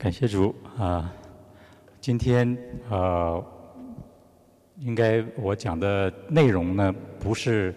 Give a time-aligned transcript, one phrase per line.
[0.00, 1.12] 感谢主啊！
[2.00, 2.56] 今天
[2.88, 3.44] 呃，
[4.78, 7.74] 应该我讲的内容呢不是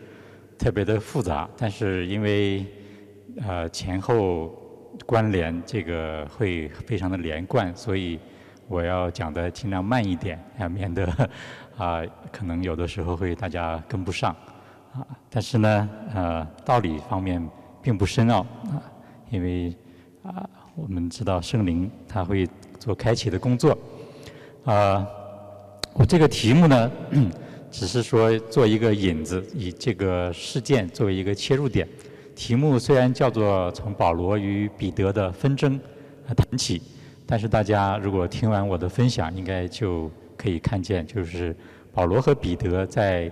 [0.58, 2.66] 特别的复杂，但是因为
[3.46, 4.56] 呃前后
[5.06, 8.18] 关联，这个会非常的连贯，所以
[8.70, 11.06] 我要讲的尽量慢一点，啊，免得
[11.76, 12.02] 啊
[12.32, 14.34] 可能有的时候会大家跟不上
[14.94, 15.06] 啊。
[15.30, 17.46] 但是呢，呃，道理方面
[17.82, 18.40] 并不深奥
[18.72, 18.82] 啊，
[19.30, 19.76] 因为
[20.24, 20.50] 啊。
[20.76, 23.78] 我们知道圣灵他会做开启的工作，
[24.64, 25.08] 啊，
[25.94, 26.92] 我这个题目呢，
[27.70, 31.88] 只是说做一个引子，以这个事件作为一个切入点。
[32.36, 35.80] 题目虽然叫做从保罗与彼得的纷争
[36.36, 36.82] 谈起，
[37.28, 41.56] 但是大家如果听完我的分享，应该就可以看见，就是
[41.94, 43.32] 保罗和彼得在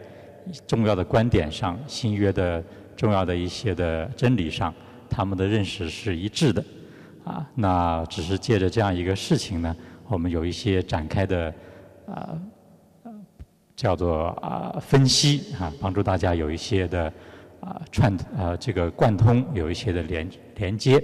[0.67, 2.63] 重要的观点上、新约的
[2.95, 4.71] 重要的一些的真理上，
[5.09, 6.63] 他们的认识是一致的。
[7.23, 9.75] 啊，那只是借着这样一个事情呢，
[10.07, 11.53] 我们有一些展开的
[12.07, 12.35] 啊，
[13.75, 17.13] 叫做啊分析啊，帮助大家有一些的
[17.59, 21.03] 啊串啊这个贯通，有一些的连连接。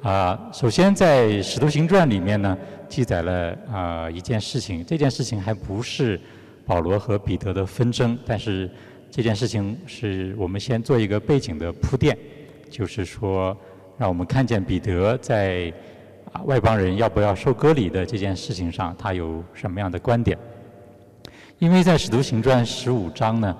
[0.00, 2.56] 啊，首先在《使徒行传》里面呢，
[2.88, 6.20] 记载了啊一件事情，这件事情还不是
[6.64, 8.70] 保罗和彼得的纷争，但是
[9.10, 12.16] 这件事情是我们先做一个背景的铺垫，
[12.70, 13.56] 就是说。
[13.98, 15.72] 让我们看见彼得在
[16.32, 20.36] 啊外邦人要不要受割礼的这件事情上，他有什么样的观点？
[21.58, 23.56] 因为在使徒行传十五章呢，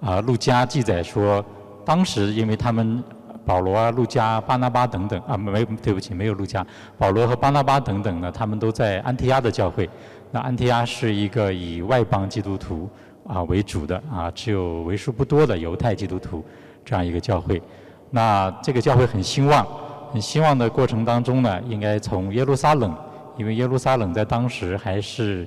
[0.00, 1.44] 啊，路加记载说，
[1.84, 3.02] 当时因为他们
[3.44, 6.66] 保罗啊、路加、巴拿巴等等啊，没对不起，没有路加，
[6.98, 9.88] 保罗和巴拿巴等等呢，他们都在安提亚的教会。
[10.32, 12.90] 那安提亚是一个以外邦基督徒
[13.24, 16.44] 啊为主的啊，只有为数不多的犹太基督徒
[16.84, 17.62] 这样一个教会。
[18.10, 19.66] 那这个教会很兴旺，
[20.12, 22.94] 很兴旺的过程当中呢，应该从耶路撒冷，
[23.36, 25.46] 因为耶路撒冷在当时还是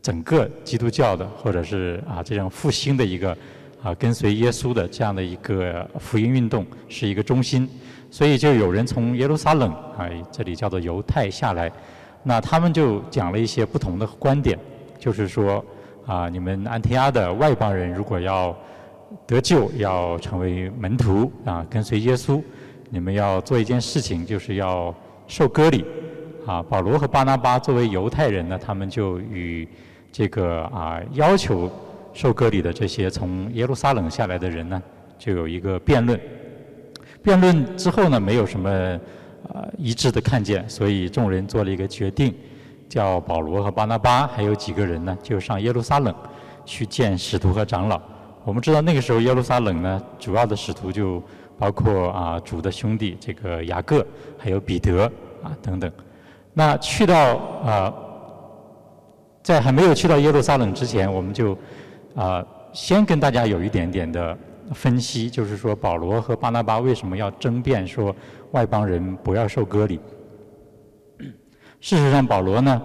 [0.00, 3.36] 整个基督教的，或者是啊这样复兴的一个
[3.82, 7.68] 啊跟随耶稣的这样的一个福音运动是一个中心，
[8.10, 11.70] 所以就有人从耶路撒冷啊这里叫做犹太下来，
[12.24, 14.58] 那他们就讲了一些不同的观点，
[14.98, 15.64] 就是说
[16.06, 18.56] 啊你们安提阿的外邦人如果要
[19.26, 22.42] 得救要成为门徒啊，跟随耶稣。
[22.90, 24.94] 你们要做一件事情，就是要
[25.26, 25.84] 受割礼。
[26.44, 29.68] 啊，保罗和巴拿巴作为犹太人呢，他们就与
[30.10, 31.70] 这个啊要求
[32.12, 34.82] 受割礼的这些从耶路撒冷下来的人呢，
[35.16, 36.20] 就有一个辩论。
[37.22, 38.68] 辩论之后呢，没有什么
[39.52, 42.34] 呃一致的看见，所以众人做了一个决定，
[42.88, 46.12] 叫保罗和巴拿巴还有几个人呢，就上耶路撒冷
[46.64, 48.02] 去见使徒和长老。
[48.44, 51.22] 我们知道那个时候耶路撒冷呢，主要的使徒就
[51.56, 54.04] 包括啊主的兄弟这个雅各，
[54.36, 55.04] 还有彼得
[55.42, 55.90] 啊等等。
[56.52, 57.94] 那去到啊，
[59.42, 61.56] 在还没有去到耶路撒冷之前，我们就
[62.16, 64.36] 啊先跟大家有一点点的
[64.74, 68.14] 分析，就是说保罗和巴拿巴为什么要争辩说
[68.50, 70.00] 外邦人不要受割礼？
[71.80, 72.82] 事实上，保罗呢，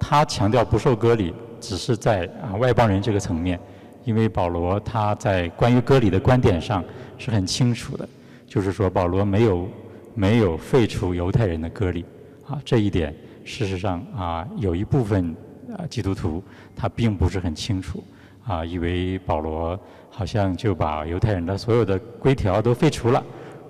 [0.00, 3.60] 他强调不受割礼，只是在啊外邦人这个层面。
[4.08, 6.82] 因为保罗他在关于割礼的观点上
[7.18, 8.08] 是很清楚的，
[8.46, 9.68] 就是说保罗没有
[10.14, 12.06] 没有废除犹太人的割礼，
[12.46, 13.14] 啊，这一点
[13.44, 15.36] 事实上啊有一部分
[15.76, 16.42] 啊基督徒
[16.74, 18.02] 他并不是很清楚，
[18.46, 23.22] 啊，以为保罗好像就把犹太人的所有的规条都废除了，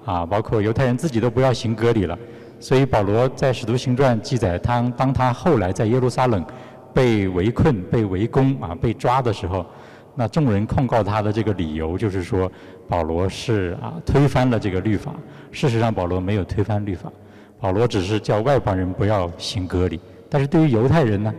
[0.04, 2.16] 啊，包括犹太人自己都不要行割礼了，
[2.60, 6.46] 所以保罗在使徒行传记载他当他后来在耶路撒冷
[6.94, 9.66] 被围困、被围攻啊、被抓的时候。
[10.18, 12.50] 那众人控告他的这个理由就是说，
[12.88, 15.14] 保罗是啊推翻了这个律法。
[15.52, 17.08] 事实上，保罗没有推翻律法，
[17.60, 20.00] 保罗只是叫外邦人不要行割礼。
[20.28, 21.32] 但是对于犹太人呢，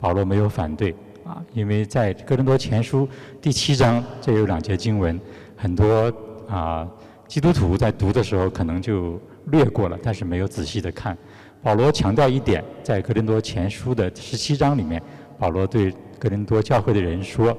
[0.00, 0.92] 保罗没有反对
[1.24, 3.08] 啊，因为在哥林多前书
[3.40, 5.20] 第七章这有两节经文，
[5.56, 6.12] 很多
[6.48, 6.84] 啊
[7.28, 9.20] 基督徒在读的时候可能就
[9.52, 11.16] 略过了，但是没有仔细的看。
[11.62, 15.00] 保罗强调一点，在哥林多前书的十七章里面，
[15.38, 17.56] 保罗对哥林多教会的人说。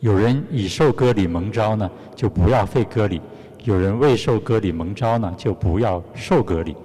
[0.00, 3.18] 有人已受割礼蒙召呢，就不要废割礼；
[3.64, 6.76] 有人未受割礼蒙召呢，就不要受割礼。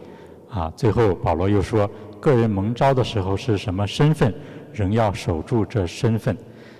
[0.49, 1.87] 啊，最后保罗又说，
[2.21, 4.33] 个人蒙召的时候是什么身份，
[4.71, 6.35] 仍要守住这身份。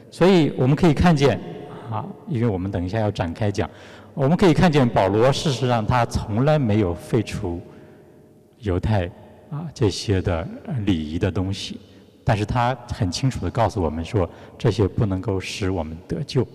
[0.09, 1.37] 所以我们可以看见，
[1.91, 3.69] 啊，因为我们等一下要展开讲，
[4.13, 7.59] 我们可以看见保罗事实上他从来没有废除
[8.59, 9.05] 犹太
[9.49, 10.47] 啊这些的
[10.85, 11.77] 礼仪的东西。
[12.23, 16.47] 但是他很清楚地告诉我们说，这些不能够使我们得救。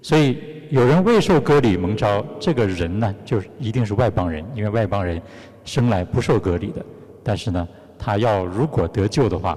[0.00, 0.38] 所以
[0.70, 5.20] 有人未受割礼蒙召，这个人呢，就是一定是外邦人，因为外邦人
[5.64, 6.84] 生来不受割礼的。
[7.22, 7.68] 但是呢，
[7.98, 9.56] 他要如果得救的话，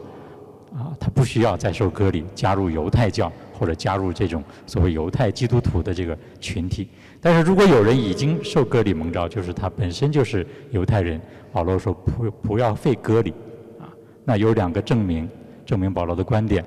[0.75, 6.89] 啊，他不需要再受割礼，加入犹太教或者加入这种所谓犹太基督徒的这个群体。
[7.19, 11.19] 但是如果有人已经受割礼蒙召，就是他本身就是犹太人，
[11.51, 13.33] 保罗说不不要费割礼，
[13.79, 13.89] 啊，
[14.23, 15.27] 那有两个证明，
[15.65, 16.63] 证明保罗的观点。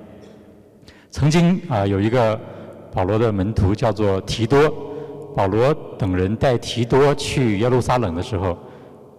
[1.09, 2.39] 曾经啊，有一个
[2.93, 4.71] 保罗的门徒叫做提多，
[5.35, 8.57] 保罗等人带提多去耶路撒冷的时候，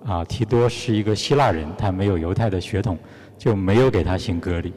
[0.04, 2.96] 啊，提多是一个希腊人，他没有犹太的血统，
[3.36, 4.72] 就没有给他行割礼。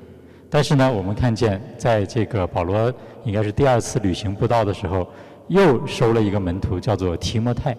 [0.50, 5.08] 但是呢，我们看见在这个保罗应该是第二次旅行布道的时候，
[5.48, 7.76] 又收了一个门徒叫做提摩太。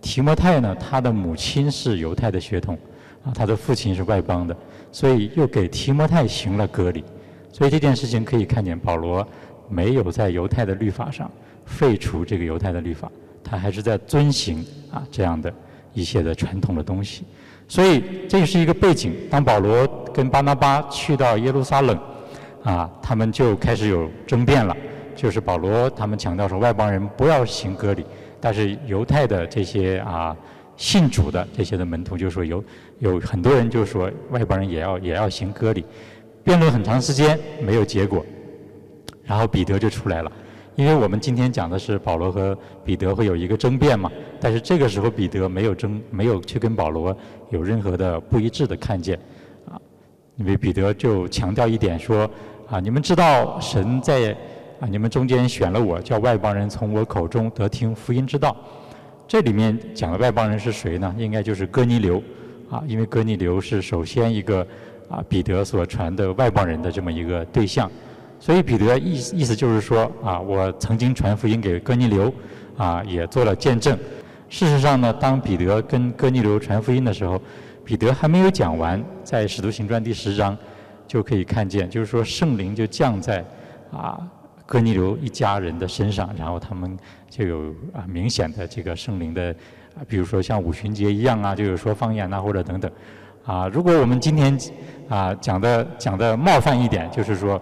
[0.00, 2.78] 提摩太呢，他的母亲是犹太的血统，
[3.24, 4.56] 啊，他的父亲是外邦的，
[4.90, 7.04] 所以又给提摩太行了割礼。
[7.52, 9.26] 所以这件事情可以看见，保罗
[9.68, 11.30] 没有在犹太的律法上
[11.66, 13.10] 废除这个犹太的律法，
[13.42, 15.52] 他还是在遵行啊这样的
[15.92, 17.24] 一些的传统的东西。
[17.66, 19.12] 所以这是一个背景。
[19.30, 21.98] 当保罗跟巴拿巴去到耶路撒冷，
[22.62, 24.76] 啊，他们就开始有争辩了。
[25.14, 28.06] 就是保罗他们强调说，外邦人不要行割礼，
[28.40, 30.36] 但是犹太的这些啊
[30.78, 32.64] 信主的这些的门徒就说有
[33.00, 35.84] 有很多人就说外邦人也要也要行割礼。
[36.44, 38.24] 辩论很长时间没有结果，
[39.24, 40.32] 然后彼得就出来了。
[40.76, 44.10] 因为我们今天讲的是保罗和彼得会有一个争辩嘛，
[44.40, 47.14] 但是这个时候彼得没有争，没有去跟保罗
[47.50, 49.18] 有任何的不一致的看见，
[49.68, 49.74] 啊，
[50.36, 52.30] 因为彼得就强调一点说，
[52.68, 54.30] 啊，你们知道神在
[54.78, 58.56] 啊你们中间选了我，叫外邦人从我口中得听福音之道。
[59.28, 61.14] 这里面讲的外邦人是谁呢？
[61.16, 62.20] 应该就是哥尼流，
[62.68, 64.66] 啊，因为哥尼流是首先一个。
[65.10, 67.90] 啊，彼得所传的外邦人的这么一个对象，
[68.38, 72.30] 所以彼得意思意思就是说啊，我曾经传福音给哥尼流，
[72.76, 73.98] 啊，也做了见证。
[74.50, 77.40] 事实上呢，当彼得跟哥尼流传福音的时候，
[77.86, 80.54] 彼得还没有讲完，在使徒行传第十章
[81.06, 83.42] 就可以看见，就是说圣灵就降在
[83.90, 84.20] 啊
[84.66, 86.94] 哥尼流一家人的身上，然后他们
[87.28, 89.54] 就有啊明显的这个圣灵的，
[89.94, 92.90] 啊，比如说像五旬节一样啊，就有说方言呐或者等等。
[93.44, 94.58] 啊，如果我们今天
[95.08, 97.58] 啊讲的讲的冒犯一点，就是说，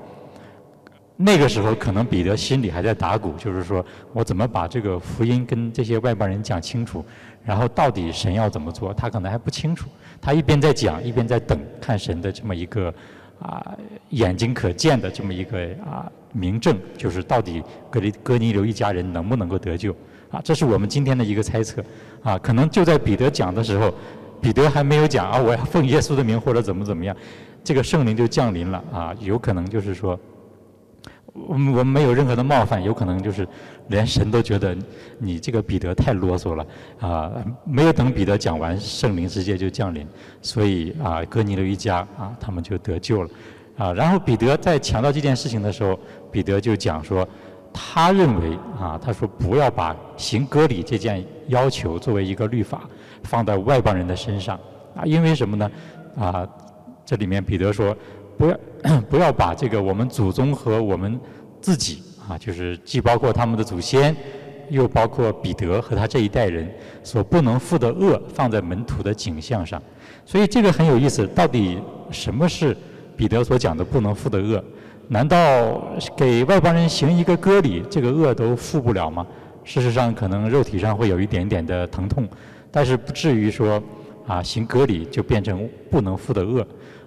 [1.16, 7.04] 那个时候可能彼得心里还在打鼓，就是说我怎么把这个福音跟这些外邦人讲清楚，
[7.44, 9.88] 然后到底神要怎么做，他可能还不清楚。
[10.20, 12.92] 他一边在讲，一边在等看神的这么一个
[13.38, 13.76] 啊
[14.10, 19.94] 眼睛可见的这么一个啊明证，就是到底格里哥尼流一家人能不能够得救
[20.30, 20.40] 啊？
[20.44, 21.82] 这是我们今天的一个猜测
[22.22, 22.38] 啊。
[22.38, 23.92] 可能就在彼得讲的时候。
[24.38, 27.16] 彼得还没有讲啊，我要奉耶稣的名或者怎么怎么样，
[27.64, 30.16] 这个圣灵就降临了啊，有可能就是说，
[31.32, 33.48] 我们我们没有任何的冒犯，有可能就是
[33.88, 34.76] 连神都觉得
[35.18, 36.66] 你这个彼得太啰嗦了
[37.00, 37.32] 啊，
[37.64, 40.06] 没有等彼得讲完，圣灵直接就降临，
[40.42, 43.30] 所以啊，哥尼流一家啊，他们就得救了
[43.78, 43.92] 啊。
[43.94, 45.98] 然后彼得在强调这件事情的时候，
[46.30, 47.26] 彼得就讲说，
[47.72, 52.82] 他认为啊，他说不要把行割礼这件要求作为一个律法。
[53.22, 54.56] 放在外邦人的身上
[54.94, 55.68] 啊，因为什么呢？
[56.16, 56.46] 啊，
[57.04, 57.96] 这里面彼得说，
[58.38, 58.56] 不要
[59.10, 61.18] 不要把这个我们祖宗和我们
[61.60, 64.14] 自己啊，就是既包括他们的祖先，
[64.70, 66.72] 又包括彼得和他这一代人
[67.02, 69.82] 所不能负的恶放在门徒的景象上。
[70.24, 71.80] 所以这个很有意思，到底
[72.12, 72.76] 什么是
[73.16, 74.62] 彼得所讲的不能负的恶？
[75.08, 75.82] 难道
[76.16, 79.26] 给外邦人行一个割礼，这个恶都负不了吗？
[79.64, 82.28] 事实上，可能肉体上会有一点点的疼痛。
[82.70, 83.82] 但是不至于说，
[84.26, 86.66] 啊，行割礼就变成不能负的恶。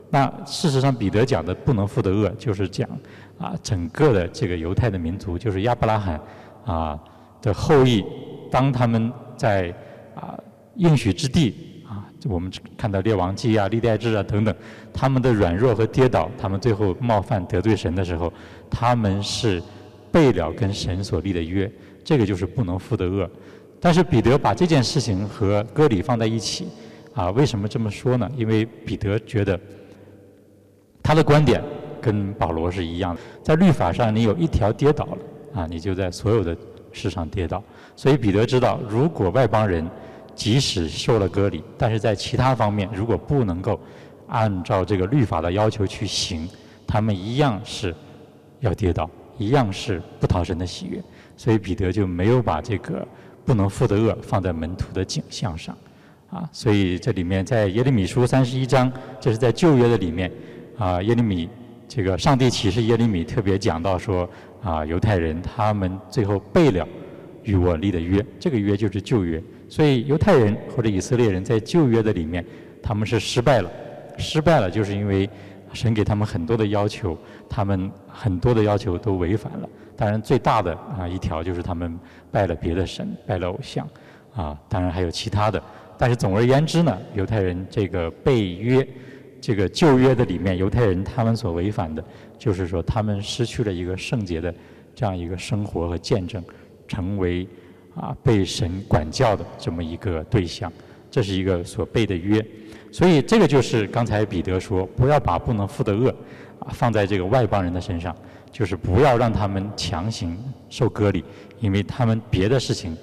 [0.09, 2.89] 那事实上，彼得讲的不能负的恶，就是讲
[3.37, 6.19] 啊，整个的这个犹太的民族，就是亚伯拉罕
[6.65, 6.99] 啊
[7.41, 8.03] 的后裔，
[8.49, 9.73] 当他们在
[10.15, 10.37] 啊
[10.75, 11.68] 应许之地，
[12.25, 14.53] 我们看到列王记啊、历代志啊等等，
[14.93, 18.31] 他们的软弱和跌倒，他们最后冒犯得罪神的时候，
[18.69, 19.61] 他们是
[20.11, 21.71] 背了跟神所立的约，
[22.03, 23.29] 这个就是不能负的恶。
[23.79, 26.67] 但是彼得把这件事情和割礼放在一起，
[27.13, 28.29] 啊，为什么这么说呢？
[28.35, 29.57] 因为彼得觉得
[31.01, 31.63] 他的观点
[32.01, 35.17] 跟保罗是一样的，在律法上你有一条跌倒了，
[35.53, 36.57] 啊，你就在所有的
[36.91, 37.63] 事上跌倒。
[37.95, 39.89] 所以彼得知道，如果外邦人
[40.39, 43.77] 即使受了割礼，但是在其他方面如果不能够
[44.27, 46.47] 按照这个律法的要求去行，
[46.87, 47.93] 他们一样是
[48.61, 51.03] 要跌倒，一样是不讨神的喜悦。
[51.35, 53.05] 所以彼得就没有把这个。
[53.45, 55.75] 不能负的恶放在门徒的景象上，
[56.29, 60.31] 啊，所以这里面在耶利米书三十一章，这是在旧约的里面，
[60.77, 61.49] 啊，耶利米
[61.87, 64.29] 这个上帝启示耶利米特别讲到说，
[64.61, 66.87] 啊，犹太人他们最后背了
[67.41, 72.43] 与我立的约，这个约就是旧约，所以犹太人或者以色列人在旧约的里面，
[72.81, 73.71] 他们是失败了，
[74.17, 75.29] 失败了就是因为
[75.71, 79.69] 神给他们很多的要求，他们很多的要求都违反了。
[79.95, 81.99] 当然最大的啊一条就是他们
[82.31, 83.87] 拜了别的神，拜了偶像，
[84.33, 85.61] 啊，当然还有其他的。
[85.97, 88.87] 但是总而言之呢，犹太人这个被约，
[89.39, 92.03] 这个旧约的里面，犹太人他们所违反的，
[92.37, 94.51] 就是说他们失去了一个圣洁的
[94.95, 96.41] 这样一个生活和见证，
[96.87, 97.45] 成为
[97.99, 100.71] 啊被神管教的这么一个对象，
[101.11, 102.43] 这是一个所背的约。
[102.91, 106.09] 所以这个就是刚才彼得说，不要把不能负的恶
[106.59, 108.15] 啊放在这个外邦人的身上，
[108.51, 110.37] 就是不要让他们强行
[110.69, 111.23] 受割礼，
[111.59, 112.97] 因为他们别的事情。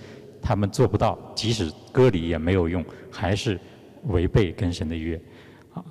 [0.49, 3.59] 他们做不到，即使割礼也没有用，还是
[4.05, 5.21] 违背跟神的约，
[5.75, 5.83] 啊，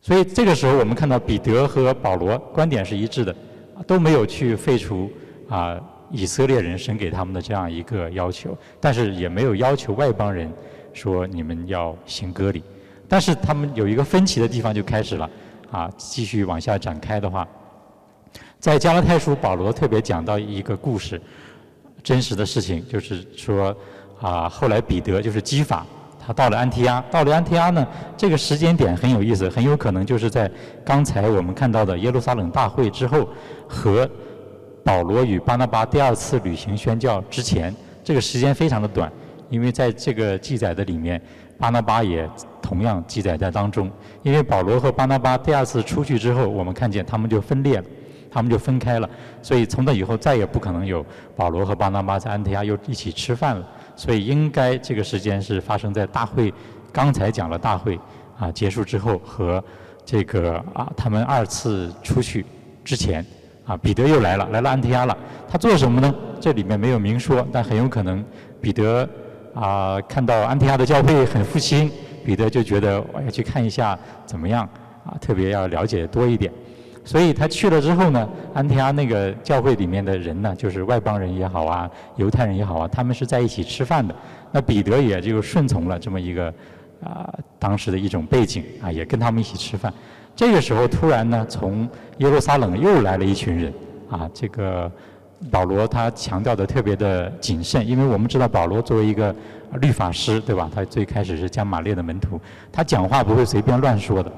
[0.00, 3.34] 所以这个时候我们看到彼得和保罗观点是一致的，
[3.84, 5.10] 都没有去废除
[5.48, 10.52] 啊以色列人神给他们的这样一个要求，但是也没有要求外邦人
[10.92, 12.62] 说你们要行割礼，
[13.08, 15.30] 但是他们有一个分歧的地方就开始了，
[15.70, 17.46] 啊，继续往下展开的话，
[18.58, 21.20] 在加拉太书保罗特别讲到一个故事。
[22.02, 23.76] 真实的事情就是说，
[24.20, 25.84] 啊，后来彼得就是基法，
[26.24, 27.84] 他到了安提阿，到了安提阿呢，
[28.16, 30.48] 这个时间点很有意思，很有可能就是在
[30.84, 33.28] 刚才我们看到的耶路撒冷大会之后，
[33.66, 34.08] 和
[34.86, 37.74] 保罗与巴拿巴第二次旅行宣教之前，
[38.04, 39.10] 这个时间非常的短，
[39.50, 41.20] 因为在这个记载的里面，
[41.58, 42.30] 巴拿巴也
[42.62, 43.90] 同样记载在当中，
[44.22, 47.84] 因为保罗和巴拿巴第二次出去之后，我们看见他们就分裂了。
[48.30, 49.08] 他们就分开了，
[49.40, 53.66] 所以从那以后再也不可能有保罗和巴拿巴在安提亚又一起吃饭了。
[53.96, 56.52] 所以应该这个时间是发生在大会，
[56.92, 57.98] 刚才讲了大会
[58.38, 59.62] 啊结束之后和
[60.04, 62.44] 这个啊他们二次出去
[62.84, 63.24] 之前
[63.66, 65.16] 啊彼得又来了，来了安提亚了。
[65.48, 66.14] 他做什么呢？
[66.40, 68.24] 这里面没有明说，但很有可能
[68.60, 69.08] 彼得
[69.54, 71.90] 啊看到安提亚的教会很复兴，
[72.24, 74.68] 彼得就觉得我要去看一下怎么样
[75.04, 76.52] 啊，特别要了解多一点。
[77.04, 84.14] 所以他去了之后呢，安提阿那个教会里面的人呢，就是外邦人也好啊，犹太人也好啊，他们是在一起吃饭的。
[84.50, 86.52] 那彼得也就顺从了这么一个
[87.02, 89.92] 啊当时的一种背景啊，也跟他们一起吃饭。
[90.36, 91.88] 这个时候突然呢，从
[92.18, 93.72] 耶路撒冷又来了一群人
[94.10, 94.30] 啊。
[94.34, 94.90] 这个
[95.50, 99.34] 保罗他强调的特别的谨慎，因为我们知道保罗作为一个
[99.80, 100.70] 律法师，对吧？
[100.74, 102.38] 他最开始是加马列的门徒，
[102.70, 104.30] 他讲话不会随便乱说的。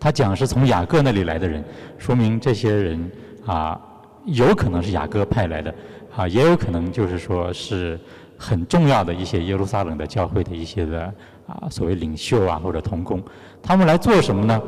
[0.00, 1.62] 他讲是从雅各那里来的人，
[1.98, 3.10] 说明这些人
[3.44, 3.78] 啊，
[4.24, 5.74] 有可能是雅各派来的，
[6.16, 8.00] 啊，也有可能就是说是
[8.38, 11.12] 很重要的一些耶路撒冷的教会的一些的
[11.46, 13.22] 啊，所谓领袖啊或者同工，
[13.62, 14.60] 他们来做什么呢？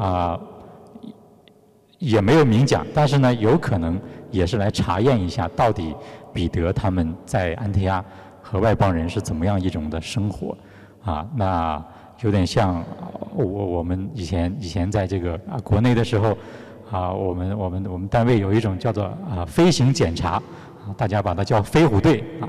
[0.00, 0.40] 啊，
[1.98, 5.94] 也没有明讲，但是呢，有可能也是来查验一下，到底
[6.32, 8.04] 彼得他们在安提阿
[8.42, 10.56] 和外邦人是怎么样一种的生活，
[11.04, 11.84] 啊，那。
[12.22, 12.84] 有点像
[13.34, 16.36] 我我们以前以前在这个啊国内的时候，
[16.90, 22.44] 啊我们我们我们单位有一种叫做啊飞行检查，啊大家把它叫飞虎队啊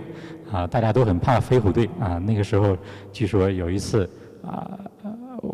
[0.52, 2.76] 啊大家都很怕飞虎队啊那个时候
[3.14, 4.10] 据说有一次
[4.46, 4.78] 啊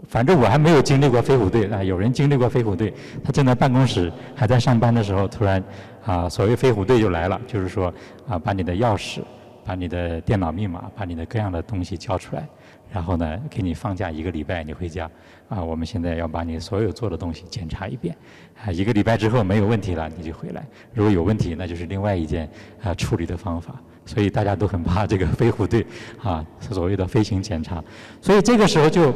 [0.08, 5.64] 反正我还没有经历过飞虎队啊有人经历过飞虎队，他正在办公室还在上班的时候，突然
[6.06, 7.94] 啊所谓飞虎队就来了，就是说
[8.28, 9.20] 啊把你的钥匙、
[9.66, 12.48] 把你的电脑密码、把你的各样的东西交出来。
[12.90, 15.12] 然后呢，给你放假一个礼拜，你回家，
[15.50, 18.16] 啊，我们现在要把你所有做的东西检查一遍，
[18.64, 20.62] 啊，一个礼拜之后没有问题了，你就回来；
[20.94, 22.50] 如果有问题，那就是另外一件
[22.82, 23.76] 啊处理的方法。
[24.06, 25.86] 所以大家都很怕这个飞虎队，
[26.24, 27.84] 啊，所谓的飞行检查。
[28.22, 29.14] 所以这个时候就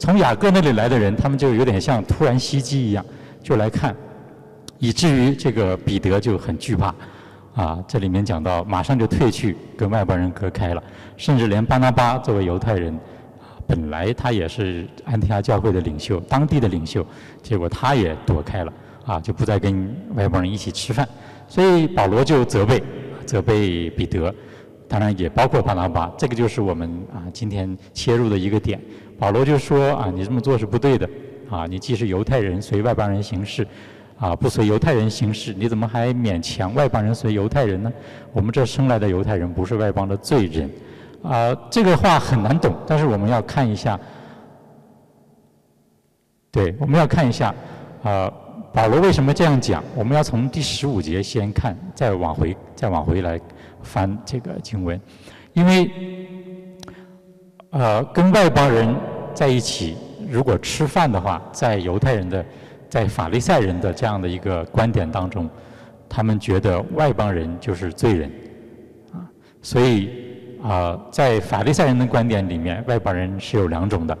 [0.00, 3.04] 从雅各那里来的人，他们就有点像突然袭击一样，
[3.42, 3.94] 就来看，
[4.78, 6.94] 以至于这个彼得就很惧怕。
[7.54, 10.82] 啊，这里面讲到，马上就退去，跟外邦人隔开了，
[11.18, 12.98] 甚至连巴拿巴作为犹太人，
[13.66, 17.04] 本来他也是安提阿教会的领袖，当地的领袖，
[17.42, 18.72] 结果他也躲开了，
[19.04, 21.06] 啊，就不再跟外邦人一起吃饭。
[21.46, 22.82] 所以保罗就责备，
[23.26, 24.34] 责备彼得，
[24.88, 26.10] 当然也包括巴拿巴。
[26.16, 28.80] 这个就是我们啊今天切入的一个点。
[29.20, 31.08] 保罗就说啊，你这么做是不对的，
[31.48, 33.64] 啊，你既是犹太人，随外邦人行事。
[34.18, 37.90] 啊，不随犹太人行事，你怎么还勉强外邦人随犹太人呢？
[38.34, 40.70] 我们这生来的犹太人不是外邦的罪人，
[41.22, 43.98] 啊，这个话很难懂，但是我们要看一下，
[46.50, 47.54] 对，我们要看一下，
[48.02, 48.30] 啊，
[48.74, 49.82] 保罗为什么这样讲？
[49.96, 53.40] 我们要从第十五节先看，再往回，再往回来
[53.82, 55.00] 翻这个经文，
[55.54, 55.90] 因为，
[57.70, 58.94] 呃，跟外邦人
[59.34, 59.96] 在一起，
[60.28, 62.44] 如果吃饭的话，在犹太人的。
[62.90, 65.48] 在法利赛人的这样的一个观点当中，
[66.08, 68.28] 他们觉得外邦人就是罪人，
[69.12, 69.22] 啊，
[69.62, 70.10] 所以
[70.60, 74.18] 啊，在法利赛人的观点里面，外邦人是有两种的，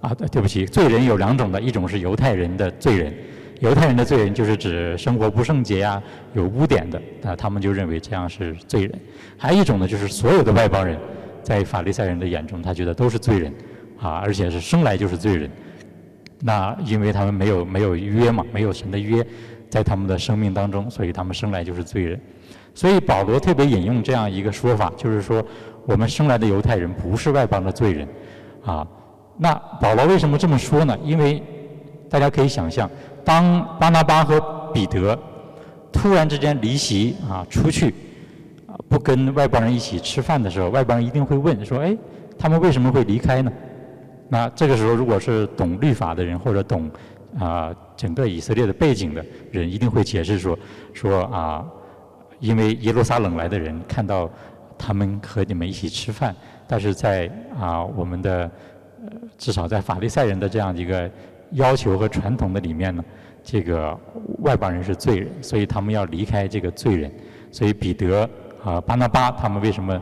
[0.00, 3.12] 啊，对不起，罪人有两种的，一种是犹太人的罪人，
[3.58, 6.00] 犹太人的罪人就是指生活不圣洁呀、
[6.32, 9.00] 有污点的，啊，他们就认为这样是罪人。
[9.36, 10.96] 还有一种呢，就是所有的外邦人，
[11.42, 13.52] 在法利赛人的眼中，他觉得都是罪人，
[14.02, 15.50] 啊，而且是生来就是罪人。
[16.40, 19.24] 那因为他们没有没有约嘛，没有神的约，
[19.70, 22.20] 在他们的生命当中，所以他们生来就是罪人。
[22.74, 25.44] 所以保罗特别引用这样一个说法，就是说
[25.86, 28.08] 我们生来的犹太人不是外邦的罪人，
[28.64, 28.84] 啊，
[29.38, 30.98] 那保罗为什么这么说呢？
[31.04, 31.40] 因为
[32.10, 32.90] 大家可以想象，
[33.24, 34.40] 当巴拿巴和
[34.74, 35.16] 彼得
[35.92, 37.94] 突然之间离席啊，出去
[38.66, 41.96] 啊，不跟外邦人一起吃饭的时候，外邦人一定会问说：“哎，
[42.36, 43.52] 他们为什么会离开呢？”
[44.32, 46.90] 那这个时候，如果是懂律法的人或者懂
[47.38, 50.58] 啊整个以色列的背景的人，一定会解释说
[50.94, 51.62] 说啊，
[52.40, 54.30] 因为耶路撒冷来的人看到
[54.78, 56.34] 他们和你们一起吃饭，
[56.66, 58.50] 但是在啊我们的
[59.36, 61.10] 至少在法利赛人的这样一个
[61.50, 63.04] 要求和传统的里面呢，
[63.42, 63.94] 这个
[64.38, 67.12] 外邦人是罪人，所以他们要离开这个罪人，
[67.50, 68.26] 所以彼得
[68.64, 70.00] 啊巴拿巴他们为什么？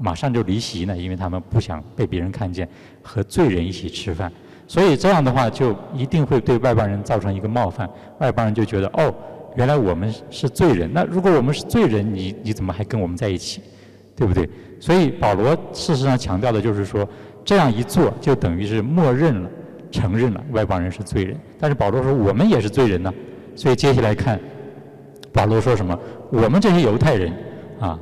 [0.00, 2.68] 马上就离席呢，因为他们不想被别人看见
[3.08, 4.30] 和罪人一起吃饭，
[4.66, 7.88] 所以这样的话就一定会对外邦人造成一个冒犯。
[8.18, 9.14] 外邦人就觉得哦，
[9.56, 10.90] 原来我们是罪人。
[10.92, 13.62] 那如果我们是罪人，你你怎么还跟我们在一起，
[14.14, 14.46] 对不对？
[14.78, 17.08] 所以保罗事实上强调的就是说，
[17.42, 19.50] 这样一做就等于是默认了、
[19.90, 21.34] 承认了外邦人是罪人。
[21.58, 23.10] 但是保罗说我们也是罪人呢，
[23.56, 24.38] 所以接下来看
[25.32, 25.98] 保罗说什么？
[26.30, 27.32] 我们这些犹太人
[27.80, 27.98] 啊。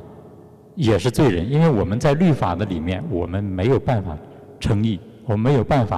[0.75, 4.15] 也是罪人，因为我们在律法的里面，我们没有办法
[4.59, 5.97] 诚意，我们没有办法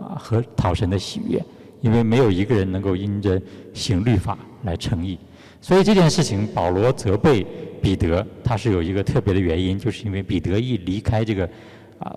[0.00, 1.42] 啊和讨神的喜悦，
[1.80, 3.40] 因为没有一个人能够因着
[3.72, 5.18] 行律法来诚意。
[5.60, 7.46] 所以这件事情，保罗责备
[7.82, 11.48] 彼得，他是有一个特别的原因，就是因为彼得一离开这个
[11.98, 12.16] 啊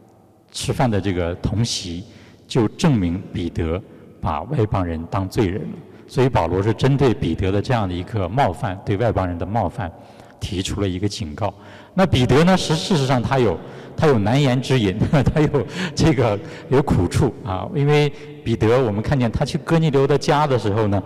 [0.51, 2.03] 吃饭的这个同席，
[2.47, 3.81] 就证明彼得
[4.21, 5.77] 把外邦人当罪人了。
[6.07, 9.91] 所以保罗是针对彼得的这样的一个冒犯，对外邦人的冒犯，
[10.39, 11.53] 提出了一个警告。
[11.93, 12.55] 那彼得呢？
[12.55, 13.57] 实事实上他有
[13.95, 14.97] 他有难言之隐，
[15.33, 16.37] 他有这个
[16.69, 17.67] 有苦处啊。
[17.75, 18.11] 因为
[18.43, 21.03] 彼得，我们看见他去哥尼流的家的时候呢，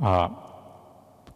[0.00, 0.30] 啊，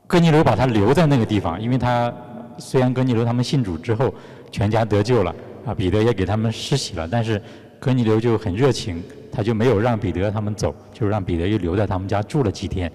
[0.06, 2.12] 哥尼流把他留在那个地方，因为他
[2.58, 4.12] 虽然哥尼流他们信主之后
[4.50, 5.34] 全家得救了
[5.64, 7.40] 啊，彼得也给他们施洗了，但是
[7.78, 12.90] 哥尼流就很热情，他就没有让彼得他们走，就让彼得又留在他们家住了几天。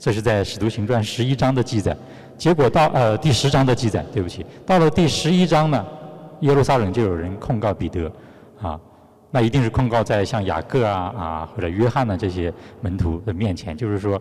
[0.00, 1.96] 这是在使徒行传十一章的记载。
[2.36, 5.86] 结果到呃第十章的记载，对不起，到了第十一章呢，
[6.42, 8.10] 耶路撒冷就有人控告彼得，
[8.60, 8.78] 啊，
[9.30, 14.20] 那一定是控告在像雅各啊啊或者约翰呢这些门徒的面前，就是说，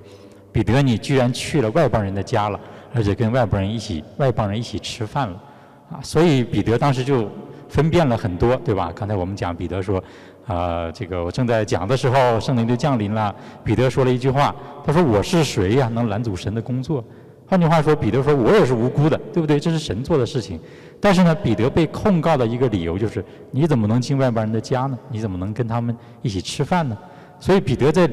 [0.51, 2.59] 彼得你居然去了外邦人的家了，
[2.93, 5.43] 而且跟外邦人一起外邦人一起吃饭了，
[5.91, 7.27] 啊，所以彼得当时就
[7.67, 8.91] 分辨了很多，对吧？
[8.95, 10.03] 刚才我们讲彼得说，
[10.45, 14.55] 啊，这个我正在讲的时候，圣灵就降临了，彼得说了一句话，
[14.85, 17.03] 他说我是谁呀，能拦阻神的工作？
[17.47, 19.59] 换句话说，彼得说：“我也是无辜的，对不对？
[19.59, 20.57] 这是神做的事情。
[21.01, 24.97] 但是呢，彼得被控告的一个理由就是：你怎么能进外邦人的家呢？
[25.09, 26.95] 你怎么能跟他们一起吃饭呢？
[27.39, 28.07] 所以彼得在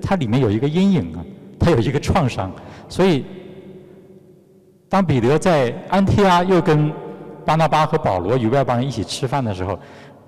[0.00, 1.24] 他里面有一个阴影啊，
[1.58, 2.52] 他有一个创伤。
[2.88, 3.24] 所以，
[4.88, 6.92] 当彼得在安提阿又跟
[7.44, 9.76] 巴拿巴和保罗与外邦人一起吃饭的时候，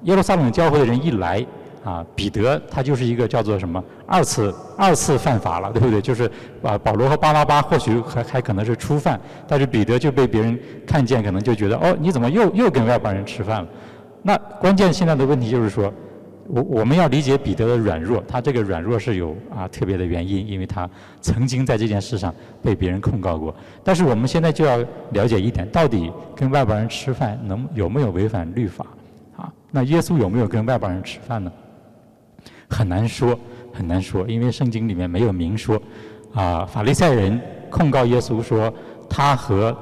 [0.03, 1.47] 耶路撒冷教会的人一来。”
[1.83, 6.01] 啊，彼得他就是一个叫做什么二次二次犯法了，对不对？
[6.01, 6.31] 就是
[6.63, 13.69] 啊，保罗和巴拉巴或许还还可能是初犯，但是彼得就被别人看见，可能就觉得哦，你怎么又又跟外邦人吃饭了？
[14.23, 15.91] 那关键现在的问题就是说，
[16.49, 20.87] 我我们要理解彼得的软弱，他这个软弱是有啊特别的原因，因为他
[21.23, 23.55] 曾经在这件事上被别人控告过。
[23.83, 24.77] 但是我们现在就要
[25.13, 28.85] 了解一点，到底跟外邦人吃饭能有没有违反律法？
[29.39, 31.51] 啊，那耶稣有没有跟外邦人吃饭呢？
[32.71, 33.39] 很难说，
[33.75, 35.81] 很难说，因为圣经里面没有明说。
[36.33, 38.73] 啊，法利赛人控告耶稣说，
[39.09, 39.77] 他和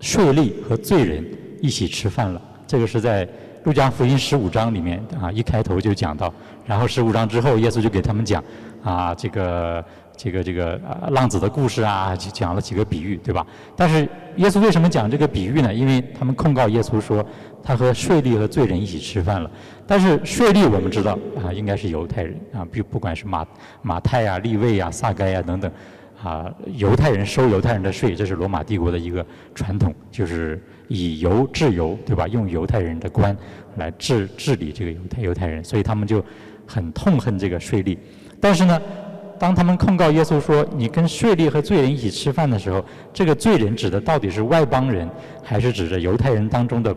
[0.00, 1.24] 税吏和罪人
[1.62, 2.42] 一起吃饭了。
[2.66, 3.26] 这个是在
[3.62, 6.34] 路加福音十五章里面啊，一开头就讲到。
[6.66, 8.42] 然后十五章之后，耶稣就给他们讲
[8.82, 9.84] 啊，这个
[10.16, 13.46] 这个这个浪子的故事啊，就讲了几个比喻，对吧？
[13.76, 15.72] 但是耶稣为什么讲这个比喻呢？
[15.72, 17.24] 因为他们控告耶稣说，
[17.62, 19.50] 他和税吏和罪人一起吃饭了。
[19.86, 23.46] 但是税吏我们知道啊，应该是犹太人啊，不不管是马
[23.82, 25.70] 马太啊、利位啊、撒该啊等等，
[26.22, 29.24] 啊，犹太人收犹太人的税，这是罗马帝国的一个
[29.54, 32.26] 传统，就是以犹治犹，对吧？
[32.28, 33.36] 用犹太人的官
[33.76, 36.24] 来治治理这个犹太犹太人，所以他们就
[36.66, 37.98] 很痛恨这个税吏。
[38.40, 38.80] 但是呢，
[39.44, 45.06] 当他们控告耶稣说你跟税吏和罪人一起吃饭的时候，这个罪人指的到底是外邦人，
[45.42, 46.96] 还是指着犹太人当中的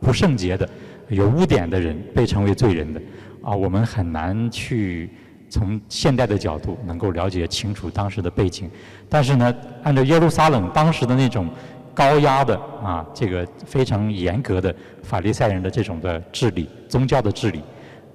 [0.00, 0.68] 不圣洁的？
[1.08, 3.02] 有污点的人被称为罪人的，
[3.42, 5.10] 啊，我们很难去
[5.48, 8.70] 从现代的角度能够了解清楚当时的背景。
[9.08, 11.50] 但是呢，按照耶路撒冷当时的那种
[11.92, 14.72] 高压的啊，这个非常严格的
[15.02, 17.60] 法利赛人的这种的治理，宗教的治理，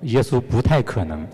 [0.04, 1.28] 耶稣不太可能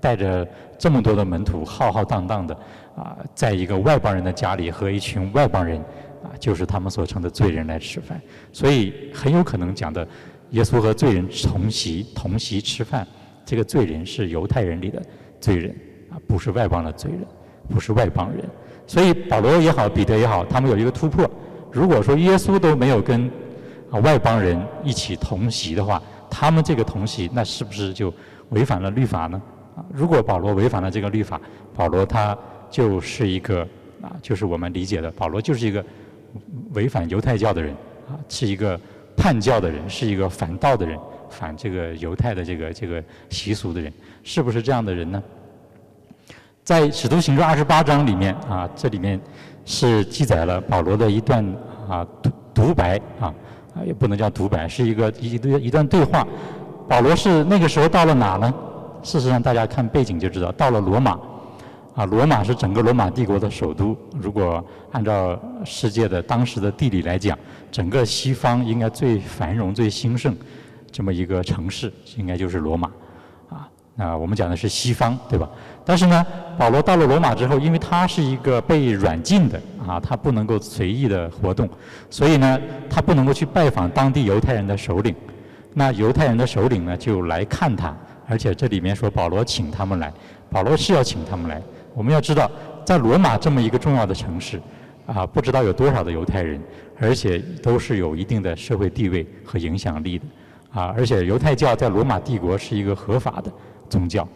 [0.00, 0.46] 带着
[0.78, 2.54] 这么多的门徒浩浩荡荡的
[2.96, 5.82] 啊，在一个外邦人的家里和一群外邦人。
[6.22, 10.04] 啊，就是他们所称的罪人来吃饭，所以很有可能讲的，
[10.50, 13.06] 耶稣和罪人同席同席吃饭，
[13.44, 15.00] 这个罪人是犹太人里的
[15.38, 15.70] 罪人，
[16.10, 17.20] 啊，不是外邦的罪人，
[17.68, 18.42] 不是外邦人。
[18.88, 21.30] 所以保罗也好，彼得也好，他们有一个突破。
[21.70, 23.30] 如果说耶稣都没有跟
[23.92, 28.12] 啊外邦人一起同席的话，他们这个同席，那是不是就
[28.48, 29.40] 违反了律法呢？
[29.92, 31.40] 如果保罗违反了这个律法，
[31.74, 32.36] 保罗他
[32.70, 33.60] 就是一个
[34.02, 35.84] 啊，就是我们理解的保罗就是一个。
[36.74, 37.72] 违反犹太教的人
[38.06, 38.78] 啊，是一个
[39.16, 40.98] 叛教的人，是一个反道的人，
[41.30, 43.90] 反这个犹太的这个这个习俗的人，
[44.22, 45.22] 是不是这样的人呢？
[46.62, 49.18] 在《使徒行传》二十八章里面啊，这里面
[49.64, 51.42] 是记载了保罗的一段
[51.88, 53.32] 啊独独白啊
[53.74, 56.26] 啊，也不能叫独白，是一个一段一段对话。
[56.86, 58.52] 保罗是那个时候到了哪呢？
[59.06, 61.16] 事实上，大家看背景就知道，到了罗马。
[61.94, 63.96] 啊，罗马是整个罗马帝国的首都。
[64.20, 67.38] 如果按照世界的当时的地理来讲，
[67.70, 70.36] 整个西方应该最繁荣、最兴盛
[70.90, 72.90] 这么一个城市，应该就是罗马。
[73.48, 75.48] 啊，那我们讲的是西方，对吧？
[75.86, 76.26] 但是呢，
[76.58, 81.66] 保罗到了罗马之后，因为他是一个被软禁的，啊，他不能够随意的活动，
[82.10, 85.14] 所以呢，他不能够去拜访当地犹太人的首领。
[85.72, 90.12] 那犹太人的首领呢，就来看他，而且这里面说保罗请他们来，
[90.50, 91.62] 保罗是要请他们来。
[91.94, 92.50] 我们要知道，
[92.84, 94.60] 在罗马这么一个重要的城市，
[95.06, 96.60] 啊，不知道有多少的犹太人，
[96.98, 100.24] 而且都是有一定的社会地位和影响力的，
[100.72, 103.50] 啊，而且犹太教在罗马帝国是一个合法的
[103.88, 104.28] 宗教，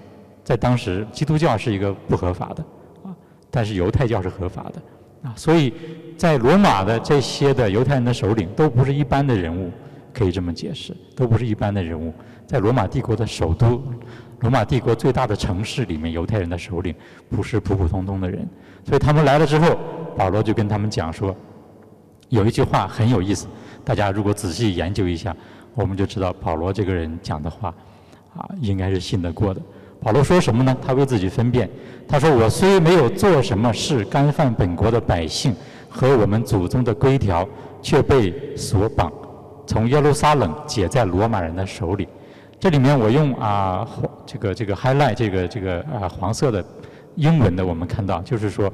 [0.43, 2.65] 在当时基督教是一个不合法的，
[3.05, 3.15] 啊，
[3.51, 5.75] 但是犹太教是合法的，啊，所以
[6.17, 9.71] 在罗马的这些的犹太人的首领都不是一般的人物，
[10.15, 12.15] 可以这么解释，都不是一般的人物，
[12.51, 13.81] 在罗马帝国的首都。
[14.41, 16.93] 罗马帝国最大的城市里面，犹太人的首领
[17.29, 18.45] 不是普普通通的人，
[18.85, 19.79] 所以他们来了之后，
[20.17, 21.33] 保罗就跟他们讲说，
[22.29, 23.47] 有一句话很有意思，
[23.85, 25.37] 大家如果仔细研究一下，
[25.77, 27.73] 我们就知道保罗这个人讲的话，
[28.35, 29.63] 啊，应该是信得过的。
[30.03, 30.77] 保罗说什么呢？
[30.85, 31.71] 他为自己分辨，
[32.09, 35.55] 他说：“我虽没有做什么事干犯本国的百姓
[35.89, 37.49] 和我们祖宗的规条，
[37.81, 39.13] 却被所绑，
[39.69, 42.09] 从耶路撒冷解在罗马人的手里。”
[42.61, 43.89] 这里面我用啊
[44.27, 46.63] 这个这个 highlight 这个这个啊黄色的
[47.17, 48.71] 英文的，我们看到就是说，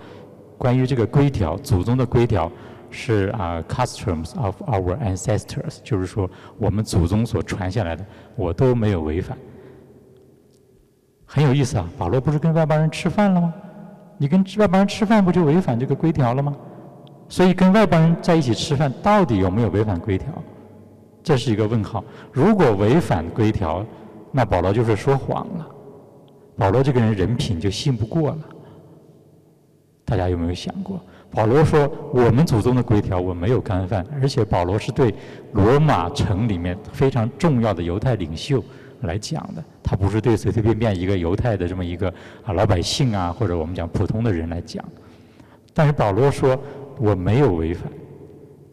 [0.59, 2.51] 关于这个规条，祖宗的规条
[2.91, 9.39] 是啊 customs of our ancestors，就是说我们祖宗所传下来的，我都没有违反。
[11.25, 13.55] 很有意思啊，保罗不是跟外邦人吃饭了吗？
[14.19, 16.53] 你跟外邦人吃饭不就违反这个规条了吗？
[17.29, 20.27] 所以跟外邦人在一起吃饭，到底有没有违反规条？
[21.27, 22.05] 这是一个问号。
[22.31, 23.85] 如果违反规条，
[24.31, 25.67] 那保罗就是说谎了。
[26.57, 28.39] 保罗这个人人品就信不过了。
[30.05, 31.01] 大家有没有想过？
[31.33, 35.13] 保罗说：“我们祖宗的规条我没有干犯。”而且保罗是对
[35.53, 38.63] 罗马城里面非常重要的犹太领袖
[39.01, 42.09] 来讲的，他不是对随随便便一个犹太的这么一个
[42.45, 44.85] 啊老百姓啊，或者我们讲普通的人来讲。
[45.75, 46.57] 但是保罗说
[47.01, 47.91] ：“我没有违反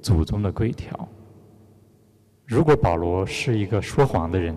[0.03, 0.95] 祖宗的规条。”
[2.45, 4.56] 如果保罗是一个说谎的人，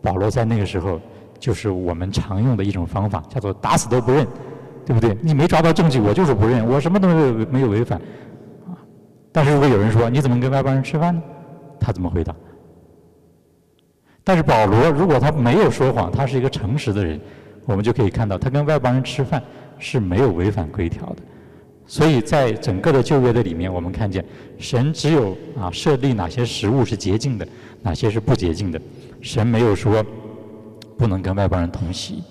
[0.00, 1.00] 保罗在那个时候
[1.38, 4.26] 就是我们常用的一种方法，叫做打死都不认，
[4.84, 5.16] 对不对？
[5.20, 8.00] 你没抓到证据，我就是不认，我什么都没有没有违反，
[9.32, 11.22] 但是如果有人说你怎么跟外邦人吃饭呢？
[11.80, 12.34] 他怎么回答？
[14.24, 17.20] 但是保罗如果他没有说谎，他是一个诚实的人，
[17.64, 19.42] 我们就可以看到他跟外邦人吃饭
[19.78, 21.22] 是没有违反规条的。
[21.86, 24.24] 所以在整个的旧约的里面，我们看见
[24.58, 27.46] 神只有啊设立哪些食物是洁净的，
[27.82, 28.80] 哪些是不洁净的，
[29.20, 30.04] 神没有说
[30.98, 32.24] 不能跟外邦人同席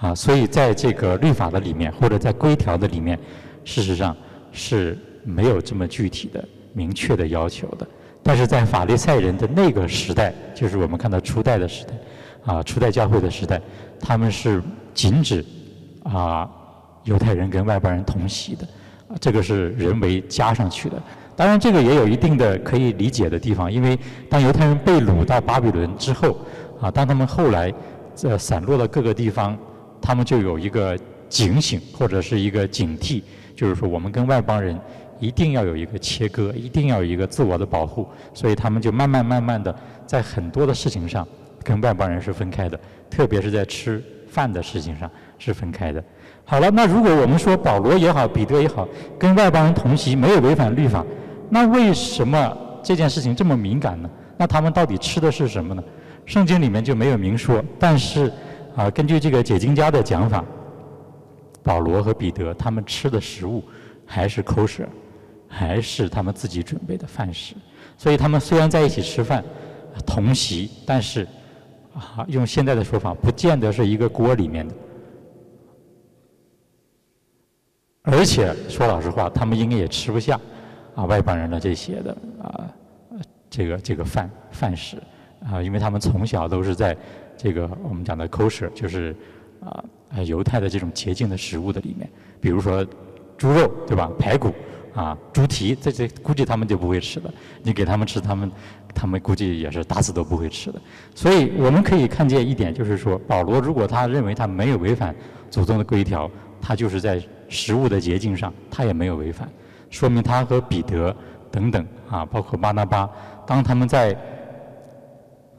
[0.00, 0.14] 啊。
[0.14, 3.16] 所以在这个律法的里面，或者在规条的里面，
[3.64, 4.16] 事实上
[4.50, 7.86] 是没有这么具体的、明确的要求的。
[8.24, 11.92] 但是在法利赛人的那个时代，就是我们看到初代的时代
[12.44, 13.62] 啊，初代教会的时代，
[14.00, 14.60] 他们是
[14.92, 15.44] 禁止
[16.02, 16.50] 啊
[17.04, 18.66] 犹太人跟外邦人同席的。
[19.20, 21.02] 这个是人为加上去的，
[21.34, 23.98] 当然这个也有一定的可以理解的地方，因为
[24.28, 26.36] 当犹太人被掳到巴比伦之后，
[26.80, 27.72] 啊，当他们后来
[28.22, 29.56] 呃散落到各个地方，
[30.00, 30.98] 他们就有一个
[31.28, 33.22] 警醒或者是一个警惕，
[33.54, 34.78] 就是说我们跟外邦人
[35.18, 39.74] 一定要有一个切割，一定要有一个自我的保护，所以他们就慢慢慢慢的
[40.06, 41.26] 在很多的事情上
[41.62, 42.78] 跟外邦人是分开的，
[43.10, 46.04] 特别是在吃饭的事情上是分开的。
[46.48, 48.86] 好了，那如果我们说保罗也好，彼得也好，
[49.18, 51.04] 跟外邦人同席，没有违反律法，
[51.50, 54.08] 那为什么这件事情这么敏感呢？
[54.38, 55.82] 那他们到底吃的是什么呢？
[56.24, 58.32] 圣经里面就没有明说，但是
[58.76, 60.44] 啊，根据这个解经家的讲法，
[61.64, 63.64] 保罗和彼得他们吃的食物
[64.06, 64.86] 还是 kosher，
[65.48, 67.56] 还是他们自己准备的饭食。
[67.98, 69.42] 所以他们虽然在一起吃饭，
[70.06, 71.26] 同席，但是
[71.92, 74.74] 啊，用现在的说法，不见得是一个锅里面的。
[78.06, 80.40] 而且说老实话，他们应该也吃不下
[80.94, 82.64] 啊外邦人的这些的啊
[83.50, 84.96] 这个这个饭饭食
[85.44, 86.96] 啊，因为他们从小都是在
[87.36, 89.14] 这个我们讲的 kosher，就是
[89.60, 89.84] 啊
[90.24, 92.08] 犹太的这种洁净的食物的里面，
[92.40, 92.86] 比如说
[93.36, 94.54] 猪肉对吧，排骨
[94.94, 97.28] 啊猪蹄这些估计他们就不会吃的。
[97.62, 98.52] 你给他们吃，他们
[98.94, 100.80] 他们估计也是打死都不会吃的。
[101.14, 105.14] 所以我们可以看见一点，就是说保罗如果他认为他没有违反
[105.50, 106.30] 祖宗的规条，
[106.66, 107.22] 他就是在。
[107.48, 109.48] 食物的洁净上，他也没有违反，
[109.88, 111.14] 说明他和彼得
[111.48, 113.08] 等等啊，包括巴拿巴，
[113.46, 114.16] 当他们在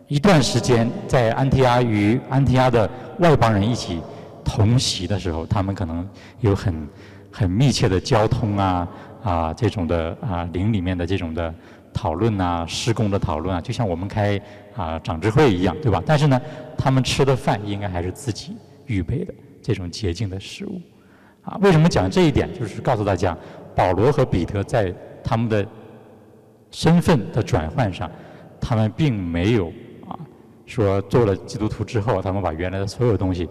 [0.09, 2.89] 一段时间在安提阿与安提阿的
[3.19, 4.01] 外邦人一起
[4.43, 6.05] 同席的时候，他们可能
[6.41, 6.89] 有很
[7.31, 8.87] 很密切的交通啊
[9.23, 11.55] 啊这种的啊灵里面的这种的
[11.93, 14.37] 讨论啊施工的讨论啊，就像我们开
[14.75, 16.03] 啊长智会一样，对吧？
[16.05, 16.41] 但是呢，
[16.77, 20.81] 他们吃的饭应该还是自己预备的这种洁净的食物。
[21.47, 22.53] 啊，为什么讲这一点？
[22.53, 23.35] 就是告诉大家，
[23.73, 25.65] 保罗和彼得在他们的
[26.71, 28.11] 身份的转换上，
[28.59, 29.67] 他们并没有
[30.05, 30.19] 啊
[30.65, 33.47] 说做了基督徒之后，他们把原来的所有东西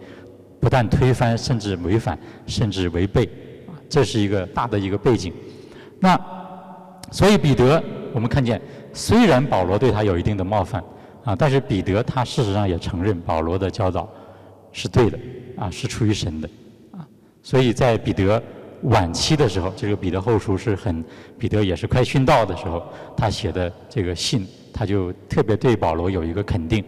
[0.60, 3.24] 不但推翻，甚至违反，甚至违背
[3.66, 5.32] 啊，这是一个大的一个背景。
[5.98, 6.20] 那
[7.10, 7.82] 所以彼得，
[8.12, 8.60] 我们看见，
[8.92, 10.84] 虽然保罗对他有一定的冒犯
[11.24, 14.06] 啊，但是彼得他事实上也承认保罗的教导
[14.70, 15.18] 是对的
[15.56, 16.50] 啊，是出于神的。
[17.46, 18.42] 所以在彼得
[18.82, 21.04] 晚期的时候，这个彼得后书是很
[21.38, 22.82] 彼得也是快殉道的时候，
[23.16, 26.84] 他写的这个信，他就特别对保罗有一个肯定，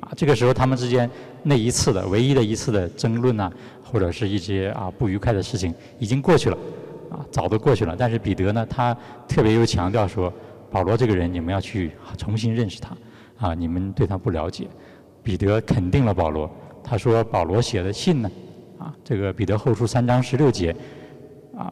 [0.00, 1.08] 啊，这个时候他们之间
[1.44, 3.52] 那一次的唯一的一次的争论呢，
[3.84, 6.58] 或者是一些啊不愉快的事情已经过去了，
[7.08, 7.94] 啊，早都过去了。
[7.96, 8.92] 但是彼得呢，他
[9.28, 10.32] 特别又强调说，
[10.72, 12.96] 保罗这个人你们要去重新认识他，
[13.38, 14.66] 啊，你们对他不了解。
[15.22, 16.50] 彼得肯定了保罗，
[16.82, 18.28] 他说保罗写的信呢。
[18.80, 20.74] 啊，这个彼得后书三章十六节，
[21.54, 21.70] 啊，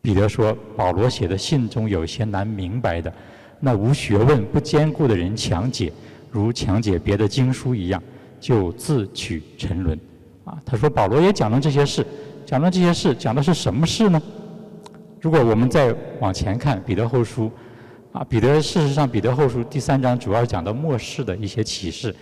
[0.00, 3.12] 彼得说保罗写的信中有些难明白的，
[3.60, 5.92] 那无学问不坚固的人强解，
[6.28, 8.02] 如强解别的经书一样，
[8.40, 9.96] 就自取沉沦。
[10.44, 12.04] 啊，他说保罗也讲了这些事，
[12.44, 14.20] 讲了这些事，讲的是什么事呢？
[15.20, 17.48] 如果我们再往前看彼得后书，
[18.10, 22.12] 啊，彼得事实上彼得后书第三章主要讲到末世的一些启示。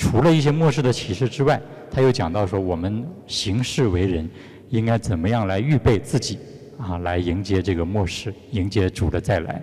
[0.00, 1.60] 除了一些末世的启示之外，
[1.90, 4.26] 他又讲到说，我们行事为人
[4.70, 6.38] 应该怎么样来预备自己
[6.78, 9.62] 啊，来迎接这个末世，迎接主的再来。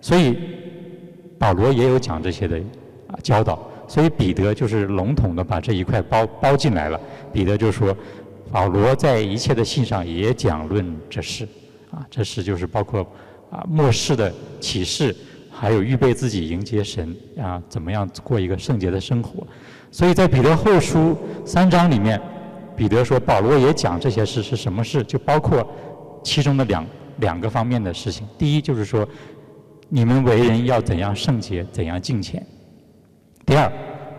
[0.00, 0.38] 所以
[1.38, 2.56] 保罗也有讲这些的
[3.08, 3.70] 啊教导。
[3.86, 6.98] 所以彼得就是笼统的把这一块包包进来了。
[7.30, 7.94] 彼得就说，
[8.50, 11.46] 保罗在一切的信上也讲论这事
[11.90, 13.06] 啊，这事就是包括
[13.50, 15.14] 啊末世的启示。
[15.56, 19.46] 还有预备自己迎接神啊，怎么样过一个圣洁的生活？
[19.94, 22.20] 所以在彼得后书三章里面，
[22.76, 25.04] 彼得说保罗也讲这些事是什么事？
[25.04, 25.64] 就包括
[26.24, 26.84] 其中的两
[27.18, 28.26] 两个方面的事情。
[28.36, 29.08] 第一就是说，
[29.88, 32.44] 你们为人要怎样圣洁，怎样敬虔。
[33.46, 33.66] 第二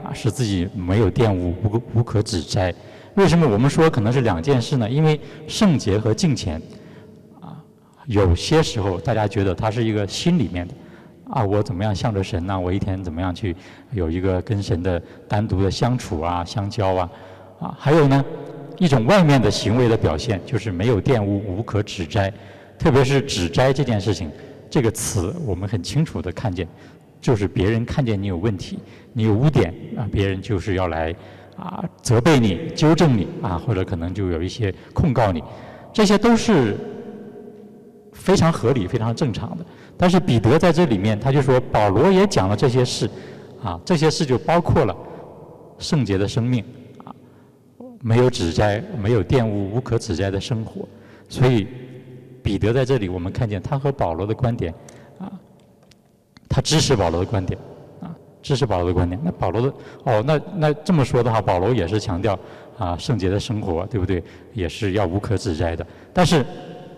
[0.01, 2.73] 啊，使自己没有玷污，无无可指摘。
[3.15, 4.89] 为什么我们说可能是两件事呢？
[4.89, 6.55] 因为圣洁和敬虔
[7.41, 7.61] 啊，
[8.05, 10.73] 有些时候大家觉得它是一个心里面的。
[11.29, 12.59] 啊，我怎么样向着神呢？
[12.59, 13.55] 我一天怎么样去
[13.91, 17.09] 有一个跟神的单独的相处啊、相交啊？
[17.59, 18.23] 啊，还有呢，
[18.77, 22.31] 一种外面的行为的表现，就是没有玷污、无可指摘。
[22.77, 24.29] 特别是指摘这件事情，
[24.69, 26.67] 这个词我们很清楚的看见，
[27.21, 28.77] 就是别人看见你有问题，
[29.13, 31.15] 你有污点啊，别人就是要来
[31.55, 35.41] 啊责备你、纠正你啊，或者可能就有一些控告你，
[35.93, 36.77] 这些都是
[38.11, 39.65] 非常合理、非常正常的。
[39.97, 43.09] 但是彼得在这里面，他就说保罗也讲了这些事，
[43.63, 44.93] 啊，这些事就包括了
[45.79, 46.61] 圣洁的生命，
[47.05, 47.15] 啊，
[48.01, 50.85] 没有指摘、没有玷污、无可指摘的生活。
[51.29, 51.65] 所以
[52.43, 54.73] 彼得在这里，我们看见他和保罗的观点，
[55.17, 55.31] 啊，
[56.49, 57.57] 他支持保罗的观点，
[58.01, 59.17] 啊，支持保罗的观点。
[59.23, 62.37] 那保罗的，哦，那那这么说的话，保罗也是强调
[62.77, 64.21] 啊圣洁的生活，对不对？
[64.53, 65.87] 也是要无可指摘的。
[66.13, 66.45] 但是。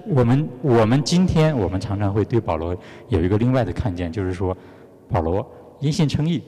[0.10, 2.76] 我们我们今天我们常常会对保罗
[3.10, 4.56] 有一个另外的看见，就是说，
[5.10, 5.46] 保罗
[5.80, 6.42] 因信称义，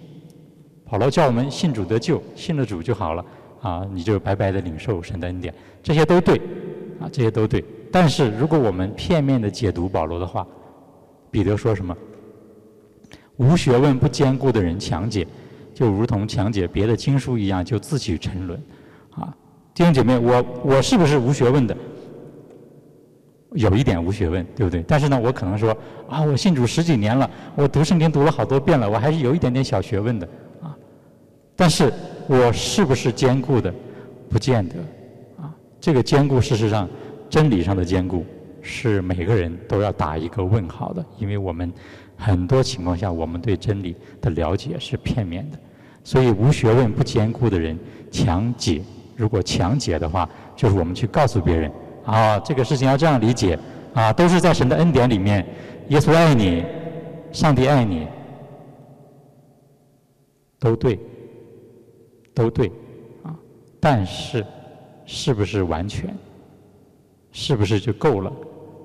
[0.86, 3.26] 保罗叫我们信主得救，信了主就好了
[3.62, 6.38] 啊，你就白白的领受神的恩典，这些都对
[7.00, 7.64] 啊，这些都对。
[7.92, 10.48] 但是如果我们片面的解读保罗的话，
[11.30, 11.96] 彼得说什么？
[13.38, 15.26] 无学问不坚固的人强解，
[15.74, 18.62] 就如同强解别的经书一样，就自取沉沦
[19.12, 19.36] 啊！
[19.74, 21.76] 弟兄姐妹，我我是不是无学问的？
[23.54, 24.84] 有一点无学问，对不对？
[24.88, 25.76] 但是呢，我可能说
[26.08, 30.28] 啊，我信主十几年了，我读圣经读了好多遍了，我还是有一点点小学问的
[30.62, 30.76] 啊。
[31.56, 31.92] 但是
[32.28, 33.74] 我是不是坚固的？
[34.30, 34.76] 不见得
[35.42, 35.52] 啊。
[35.82, 36.88] 这个坚固，事实上，
[37.28, 38.24] 真理上的坚固
[38.62, 41.74] 是每个人都要打一个问号的，因为我们
[42.16, 45.58] 很多情况下，我们对真理的了解是片面的。
[46.04, 47.78] 所以，无学问不坚固的人
[48.12, 48.82] 强解，
[49.16, 51.72] 如果强解的话，就是我们去告诉别人。
[52.10, 53.58] 啊，这个事情要这样理解，
[53.94, 55.46] 啊，都是在神的恩典里面，
[55.90, 56.64] 耶稣爱你，
[57.32, 58.08] 上帝爱你，
[60.60, 61.00] 都对，
[62.34, 62.72] 都对，
[63.24, 63.36] 啊，
[63.80, 64.46] 但是，
[65.06, 66.14] 是不是完全？
[67.32, 68.32] 是不是就够了？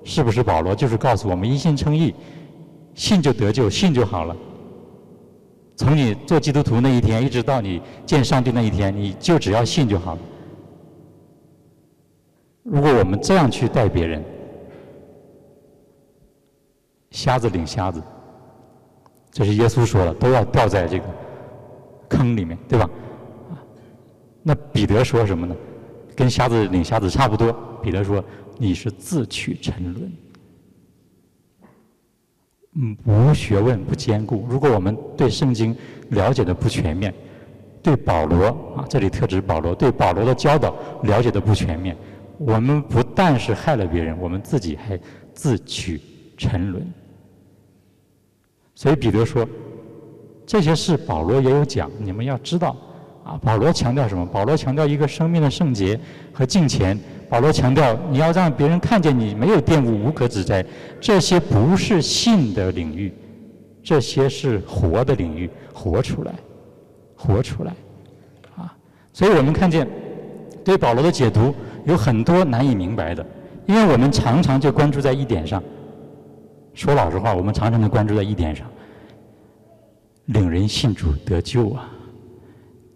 [0.04, 2.14] 是不是保罗就是告诉我们一心称义，
[2.94, 4.37] 信就得救，信就好了？
[5.76, 10.20] 从你做基督徒那一天，一直到你见上帝那一天，你就只要信就好了。
[12.64, 14.24] 如果我们这样去待别人，
[17.11, 18.03] 瞎子领瞎子，
[19.31, 21.05] 这是耶稣说的，都要掉在这个
[22.09, 22.88] 坑里面，对吧？
[24.42, 25.55] 那彼得说什么呢？
[26.16, 27.53] 跟瞎子领瞎子差不多。
[27.83, 28.24] 彼得说
[28.57, 30.12] ：“你是自取沉沦，
[32.77, 34.46] 嗯，无学问不坚固。
[34.48, 35.77] 如果我们对圣经
[36.11, 37.12] 了解的不全面，
[37.83, 41.94] 对保罗啊，这里特指保罗，对保罗的教导了解的不全面。”
[42.38, 44.99] 我们不但是害了别人，我们自己还
[45.33, 46.01] 自取
[46.37, 46.85] 沉沦。
[48.75, 49.49] 所以彼得说，
[50.44, 52.77] 这些事保罗也有讲，你们要知道。
[53.25, 54.27] 啊，保罗强调什么？
[54.27, 55.99] 保罗强调一个生命的圣洁
[56.33, 56.99] 和敬虔。
[57.31, 60.62] 保罗强调你要让别人看见你没有玷污、无可指摘。
[61.01, 63.11] 这些不是信的领域，
[63.83, 66.35] 这些是活的领域，活出来，
[67.16, 67.73] 活出来。
[68.57, 68.77] 啊，
[69.12, 69.88] 所以我们看见
[70.62, 71.55] 对保罗的解读。
[71.85, 73.25] 有很多难以明白的，
[73.66, 75.62] 因为我们常常就关注在一点上。
[76.73, 78.66] 说老实话，我们常常就关注在一点上，
[80.27, 81.88] 领人信主得救啊，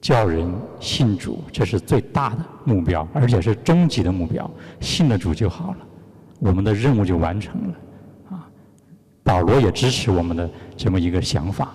[0.01, 4.51] 叫人信主，这是最大的目标，而且是终极的目标。
[4.81, 5.87] 信了主就好了，
[6.41, 7.75] 我们的任务就完成了。
[8.31, 8.49] 啊，
[9.23, 11.73] 保罗也支持我们的这么一个想法。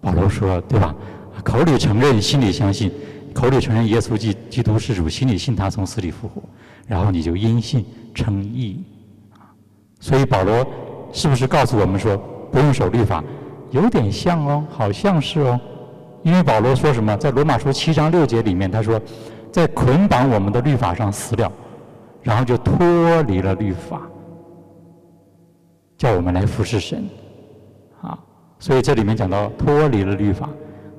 [0.00, 0.94] 保罗说，对吧？
[1.42, 2.92] 口里承认，心里相信。
[3.32, 6.42] 口里承认耶稣基基督是主，心里信他从死里复活，
[6.86, 8.84] 然后你就因信称义，
[9.98, 10.66] 所以保罗
[11.12, 12.16] 是不是告诉我们说
[12.50, 13.24] 不用守律法？
[13.70, 15.58] 有点像哦，好像是哦，
[16.22, 19.00] 因为保罗说什么，在罗马书七章六节里面他说，
[19.50, 21.50] 在捆绑我们的律法上死了，
[22.22, 24.02] 然后就脱离了律法，
[25.96, 27.08] 叫我们来服侍神，
[28.02, 28.18] 啊，
[28.58, 30.48] 所以这里面讲到脱离了律法。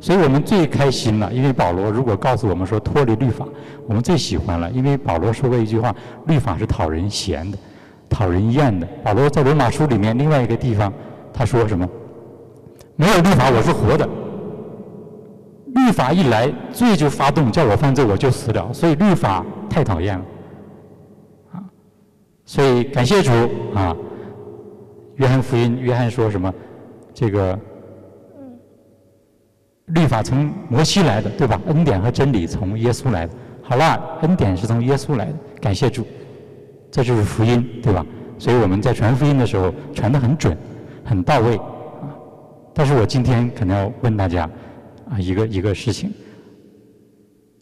[0.03, 3.47] 所以我们最开心了，因为保罗如果告诉我们说脱离律法，
[3.87, 5.95] 我们最喜欢了，因为保罗说过一句话：
[6.27, 7.57] 律法是讨人嫌的，
[8.09, 8.85] 讨人厌的。
[9.01, 10.91] 保罗在罗马书里面另外一个地方，
[11.33, 11.89] 他说什么？
[12.97, 14.05] 没有律法我是活的，
[15.67, 20.25] 律法一来罪就发动，叫我犯罪我就死了，所以律法太讨厌了，
[21.53, 21.63] 啊！
[22.43, 23.31] 所以感谢主
[23.73, 23.95] 啊！
[25.15, 26.53] 约翰福音，约翰说什么？
[27.13, 27.57] 这个。
[29.93, 31.59] 律法从摩西来的，对吧？
[31.67, 33.33] 恩典和真理从耶稣来的。
[33.61, 36.05] 好了，恩典是从耶稣来的，感谢主，
[36.91, 38.05] 这就是福音，对吧？
[38.39, 40.57] 所以我们在传福音的时候传得很准，
[41.05, 41.59] 很到位。
[42.73, 44.49] 但是我今天可能要问大家
[45.09, 46.11] 啊一个一个事情：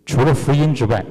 [0.06, 1.06] 除了福音之外，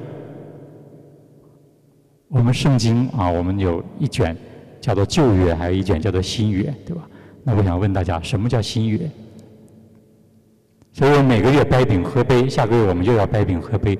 [2.27, 4.35] 我们圣经啊，我们有一卷
[4.81, 7.07] 叫做旧约，还有一卷叫做新约，对吧？
[7.43, 8.99] 那我想问大家，什么叫新约？
[10.93, 13.97] 所以我每个月掰饼喝杯，下个月我们又要掰饼喝杯，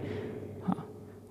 [0.68, 0.76] 啊，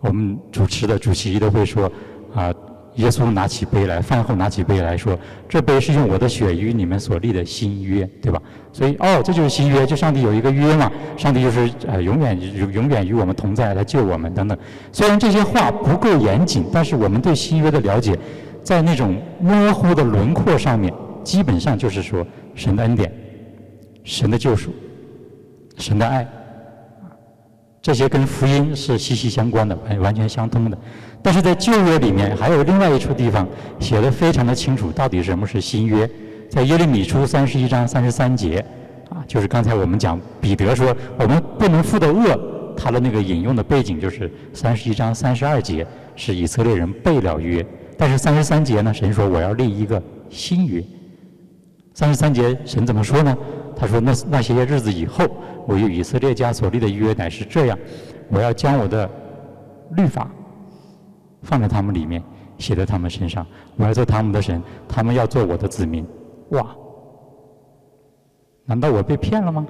[0.00, 1.90] 我们主持的主席都会说，
[2.34, 2.52] 啊，
[2.94, 8.40] 耶稣拿起杯来，饭后拿起杯来说，这杯是用我的血与你们所立的新约，对吧？
[8.72, 12.40] 所以哦，这就是新约，就上帝有一个约嘛，上帝就是呃永远
[12.72, 14.56] 永远与我们同在，来救我们等等。
[14.92, 18.18] 虽然这些话不够严谨，但是我们对新约的了解，
[18.64, 20.90] 在那种模糊的轮廓上面，
[21.22, 23.12] 基本上就是说神的恩典，
[24.04, 24.72] 神的救赎。
[25.80, 26.26] 神的爱，
[27.80, 30.78] 这些跟福音是息息相关的，完完全相通的。
[31.22, 33.46] 但是在旧约里面还有另外一处地方
[33.78, 36.08] 写的非常的清楚，到底什么是新约？
[36.50, 38.64] 在耶利米书三十一章三十三节，
[39.08, 47.64] 啊，就是刚才我们讲彼得说我们不能负的恶，他的那个引用的背景就是三十一章三十二节是以色列人背了约，
[47.96, 50.82] 但是三十三节呢，神说我要立一个新约。
[51.92, 53.36] 三十三节神怎么说呢？
[53.76, 55.24] 他说那那些日子以后，
[55.66, 57.78] 我与以色列家所立的约乃是这样，
[58.28, 59.08] 我要将我的
[59.96, 60.30] 律法
[61.42, 62.22] 放在他们里面，
[62.58, 63.46] 写在他们身上，
[63.76, 66.06] 我要做他们的神，他们要做我的子民。
[66.50, 66.66] 哇！
[68.64, 69.66] 难道我被骗了吗？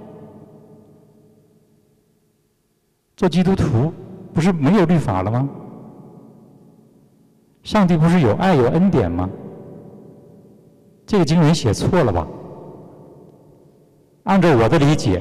[3.16, 3.92] 做基督徒
[4.32, 5.48] 不是没有律法了吗？
[7.62, 9.28] 上帝不是有爱有恩典吗？
[11.06, 12.26] 这个经文写错了吧？
[14.24, 15.20] 按照我的理解，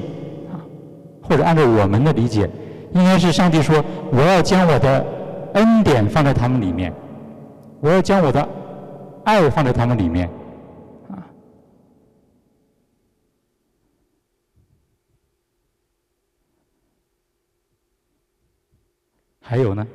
[1.30, 2.50] 或者按照我们的理解，
[2.92, 5.06] 应该是上帝说：“我要将我的
[5.54, 6.92] 恩典放在他们里面，
[7.78, 8.48] 我要将我的
[9.22, 10.28] 爱放在他们里面。”
[19.40, 19.86] 还有呢，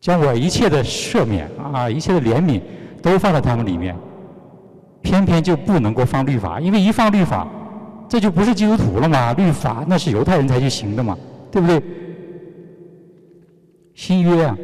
[0.00, 2.60] 将我一切的赦免啊，一切的怜悯
[3.02, 3.96] 都放在他们里面，
[5.00, 7.48] 偏偏就不能够放律法，因为一放律法，
[8.12, 9.32] 这就不是基督徒了嘛。
[9.32, 11.16] 律法那是犹太人才去行的嘛，
[11.50, 11.82] 对不对？
[13.94, 14.54] 新约啊，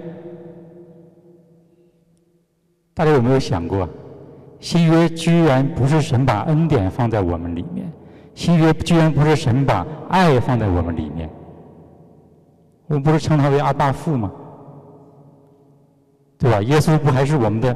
[2.93, 3.89] 大家有没有想过，
[4.61, 7.91] 新约居然不是神把恩典放在我们里面，
[8.35, 11.31] 新约居然不是神把爱放在我们里面。
[12.89, 14.31] 我们不是称他为阿爸父吗？
[16.39, 16.61] 对吧？
[16.61, 17.75] 耶稣不还是我们的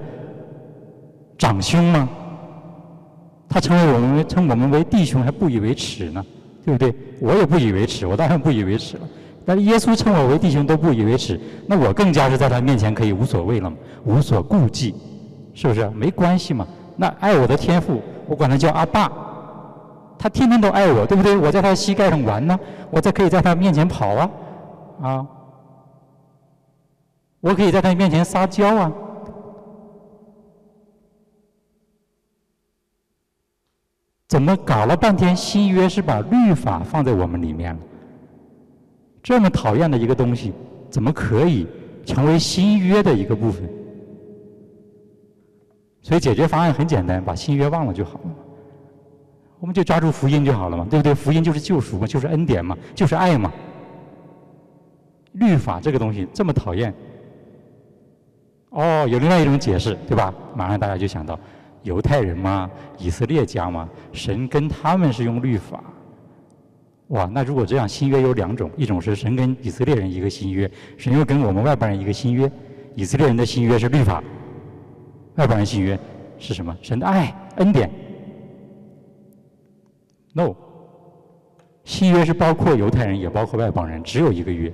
[1.39, 2.07] 长兄吗？
[3.53, 6.25] 他称为我们称我们为弟兄，还不以为耻呢，
[6.65, 6.95] 对不对？
[7.21, 9.07] 我也不以为耻，我当然不以为耻了。
[9.45, 13.71] 但是耶稣称我为弟兄都不以为耻，那我更加是在他面前可以无所谓了，
[14.05, 14.95] 无所顾忌，
[15.53, 15.87] 是不是？
[15.91, 16.67] 没关系嘛。
[16.97, 19.13] 那爱我的天父，我管他叫阿爸，
[20.19, 21.37] 他天天都爱我，对不对？
[21.37, 22.59] 我在他膝盖上玩呢，
[22.91, 24.31] 我再可以在他面前跑啊。
[25.03, 25.27] 啊，
[27.41, 28.93] 我可以在他面前撒娇啊！
[34.33, 37.81] 怎么搞了半天新约是把律法放在我们里面了？
[39.23, 40.55] 这么讨厌的一个东西，
[40.89, 41.67] 怎么可以
[42.07, 43.69] 成为新约的一个部分？
[46.01, 48.31] 所以解决方案很简单，把新约忘了就好了。
[49.61, 51.15] 我们就抓住福音就好了嘛，对不对？
[51.15, 53.53] 福音就是救赎嘛，就是恩典嘛，就是爱嘛。
[55.33, 56.95] 律法这个东西这么讨厌，
[58.71, 60.33] 哦，有另外一种解释，对吧？
[60.57, 61.39] 马上大家就想到，
[61.83, 65.83] 犹太人嘛，以色列家嘛，神跟他们是用律法。
[67.09, 72.51] 哇，那如果这样，新约有两种，一种是神跟以色列人一个新约，神又跟我们外邦人一个新约。
[72.95, 74.23] 以色列人的新约是律法，
[75.37, 75.99] 外邦人新约
[76.39, 76.77] 是什么？
[76.83, 77.91] 神的爱、恩典。
[80.35, 80.55] No，
[81.85, 84.73] 新约是包括犹太人，也包括外邦人，只有一个约。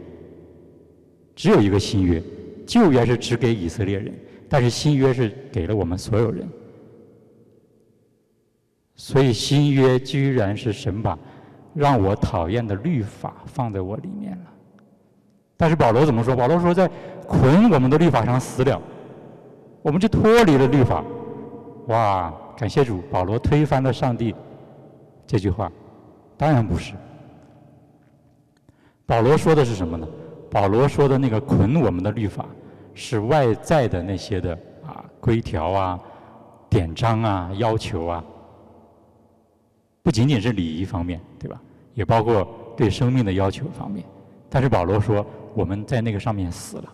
[1.34, 2.20] 只有一个新约，
[2.66, 4.12] 旧约是只给以色列人，
[4.48, 6.48] 但是新约是给了我们所有人。
[8.98, 11.16] 所以新约居然是神把
[11.72, 14.44] 让我讨厌的律法放在我里面了。
[15.56, 16.36] 但是保罗怎么说？
[16.36, 16.90] 保罗说在
[17.26, 18.80] 捆我们的律法上死了，
[19.82, 21.02] 我们就脱离了律法。
[21.86, 24.34] 哇，感谢主，保罗推翻了上帝
[25.26, 25.70] 这句话。
[26.36, 26.94] 当然不是，
[29.06, 30.06] 保罗说的是什么呢？
[30.50, 32.46] 保罗说的那个捆我们的律法，
[32.94, 36.00] 是外在的那些的啊规条啊、
[36.68, 38.24] 典章啊、要求啊，
[40.08, 41.60] 不仅仅是礼仪方面，对吧？
[41.92, 44.02] 也包括对生命的要求方面。
[44.48, 46.84] 但是保罗说，我们在那个上面死了。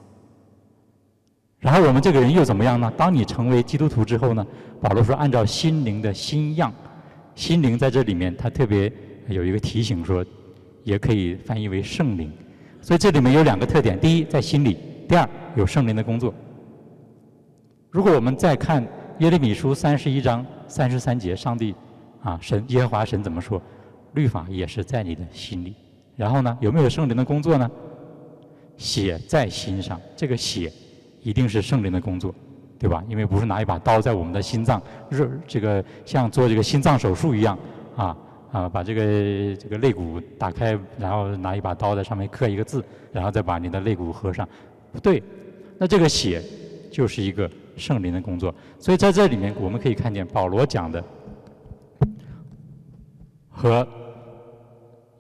[1.61, 2.93] 然后我们这个人又怎么样呢？
[2.97, 4.45] 当你成为基督徒之后呢？
[4.81, 6.75] 保罗说，按照心灵的新样，
[7.37, 8.93] 心灵在这里面，他特别
[9.29, 10.27] 有一个提醒说，
[10.83, 12.33] 也可以翻译为圣灵。
[12.83, 14.77] 所以这里面有两个特点：第一，在心里；
[15.09, 16.35] 第二，有圣灵的工作。
[17.93, 18.85] 如果我们再看
[19.21, 21.73] 耶利米书三十一章三十三节，上帝
[22.25, 23.63] 啊，神耶和华神怎么说？
[24.15, 25.77] 律法也是在你的心里。
[26.17, 27.71] 然后呢，有没有圣灵的工作呢？
[28.77, 30.73] 写在心上，这个写
[31.23, 32.35] 一定是圣灵的工作，
[32.79, 33.05] 对吧？
[33.09, 37.57] 因为不是拿一把刀在我们的心脏热，这个像做这个心脏手术一样
[37.95, 38.17] 啊。
[38.51, 44.49] 啊，把这个这个肋骨打开，然后拿一把刀在上面刻一个字，然后再把你的肋骨合上。
[44.93, 45.21] 不对，
[45.77, 46.41] 那这个写
[46.89, 48.55] 就是一个圣灵的工作。
[48.79, 51.03] 所以在这里面，我们可以看见保罗讲的
[53.57, 53.87] 和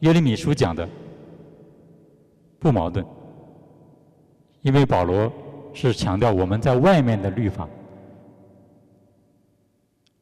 [0.00, 0.86] 耶利米书讲的
[2.58, 3.06] 不矛盾，
[4.62, 5.32] 因为保罗
[5.72, 7.68] 是强调我们在外面的律法，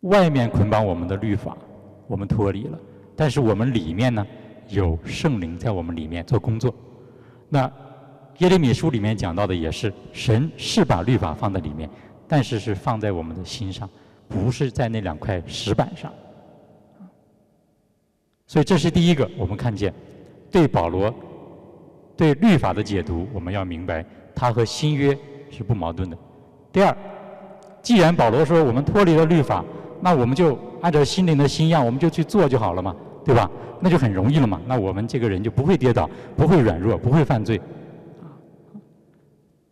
[0.01, 1.57] 外面捆绑我们的律法，
[2.07, 2.79] 我们脱离了。
[3.17, 4.25] 但是我们里面呢，
[4.69, 6.73] 有圣灵在我们里面做工作。
[7.49, 7.71] 那
[8.39, 11.89] 耶利米书里面讲到的也是，神是把律法放在里面，
[12.29, 13.89] 但是是放在我们的心上，
[14.29, 16.13] 不是在那两块石板上。
[18.53, 19.91] 所以这是第一个，我们看见
[20.51, 21.11] 对保罗
[22.15, 25.17] 对律法的解读，我们要明白，它和新约
[25.51, 26.19] 是不矛盾的。
[26.71, 26.95] 第二，
[27.81, 29.65] 既然保罗说我们脱离了律法，
[30.03, 32.95] 那我们就按照心灵的新样，我们就去做就好了嘛，
[33.25, 33.51] 对吧？
[33.81, 34.61] 那就很容易了嘛。
[34.67, 37.59] 那我们这个人就不会跌倒，不会软弱，不会犯罪。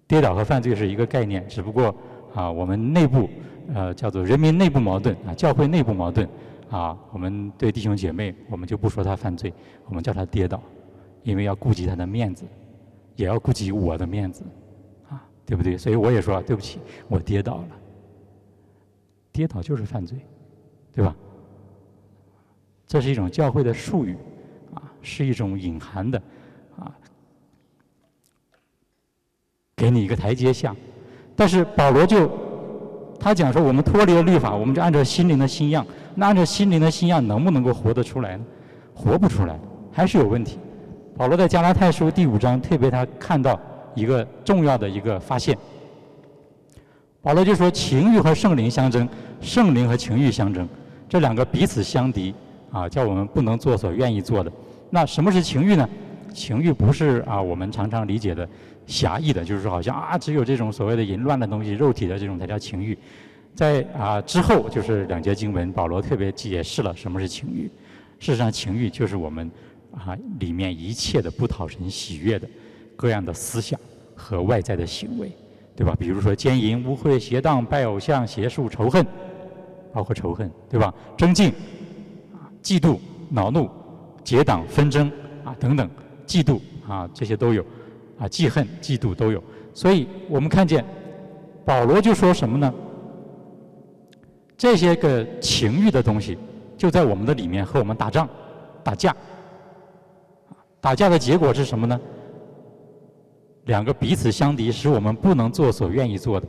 [0.09, 1.95] 跌倒和犯罪是一个概念，只不过
[2.35, 3.29] 啊，我们内部
[3.75, 6.27] 呃叫做人民内部矛盾啊，教会内部矛盾
[6.71, 9.53] 啊，我们对弟兄姐妹，我们就不说他犯罪，
[9.87, 10.63] 我们叫他跌倒，
[11.25, 12.45] 因为要顾及他的面子，
[13.17, 14.45] 也要顾及我的面子，
[15.09, 15.77] 啊，对不对？
[15.77, 17.69] 所以我也说对不起，我跌倒了，
[19.33, 20.19] 跌倒就是犯罪，
[20.93, 21.15] 对吧？
[22.87, 24.17] 这是一种教会的术语，
[24.75, 26.19] 啊，是一种隐含的。
[26.77, 26.95] 啊
[29.77, 30.77] 给你一个台阶下，
[31.35, 32.31] 但是保罗就
[33.19, 35.87] 他讲说，我们脱离了律法，我们就按照心灵的新样。
[36.21, 38.45] 那按照心灵的新样，能不能够活得出来呢？
[38.93, 39.59] 活不出来，
[39.91, 40.59] 还是有问题。
[41.17, 43.59] 保罗在加拉太书第五章特别他看到
[43.95, 45.57] 一个重要的一个发现。
[47.23, 49.09] 保罗就说，情欲和圣灵相争，
[49.41, 50.69] 圣灵和情欲相争，
[51.09, 52.35] 这两个彼此相敌
[52.71, 54.53] 啊，叫我们不能做所愿意做的。
[54.91, 55.89] 那什么是情欲呢？
[56.35, 58.47] 情欲不是啊，我们常常理解的。
[58.87, 62.99] 狭义的，就是说，好像啊，只有这种所谓的淫乱的东西，肉体的这种才叫情欲。
[63.61, 67.71] 在啊之后，就是两节经文，保罗特别解释了什么是情欲。
[68.19, 69.51] 事实上，情欲就是我们
[69.93, 72.49] 啊里面一切的不讨神喜悦的
[72.97, 73.79] 各样的思想
[74.15, 75.31] 和外在的行为，
[75.77, 75.95] 对吧？
[75.95, 79.07] 比如说奸淫、污秽、邪荡、拜偶像、邪术、仇恨，
[79.93, 80.95] 包括仇恨，对吧？
[81.15, 81.51] 争竞
[82.33, 82.99] 啊、嫉妒、
[83.29, 83.69] 恼怒、
[84.25, 85.13] 结党、纷争
[85.45, 85.87] 啊等等，
[86.27, 86.59] 嫉妒
[86.89, 87.63] 啊这些都有。
[88.19, 89.45] 啊，记恨、嫉妒都有，
[89.75, 90.83] 所以我们看见
[91.63, 92.73] 保罗就说什么呢？
[94.61, 96.37] 这些个情欲的东西
[96.77, 98.29] 就在我们的里面和我们打仗、
[98.85, 99.17] 打架。
[100.83, 101.99] 打架的结果是什么呢？
[103.65, 106.47] 两个彼此相敌，使我们不能做所愿意做的。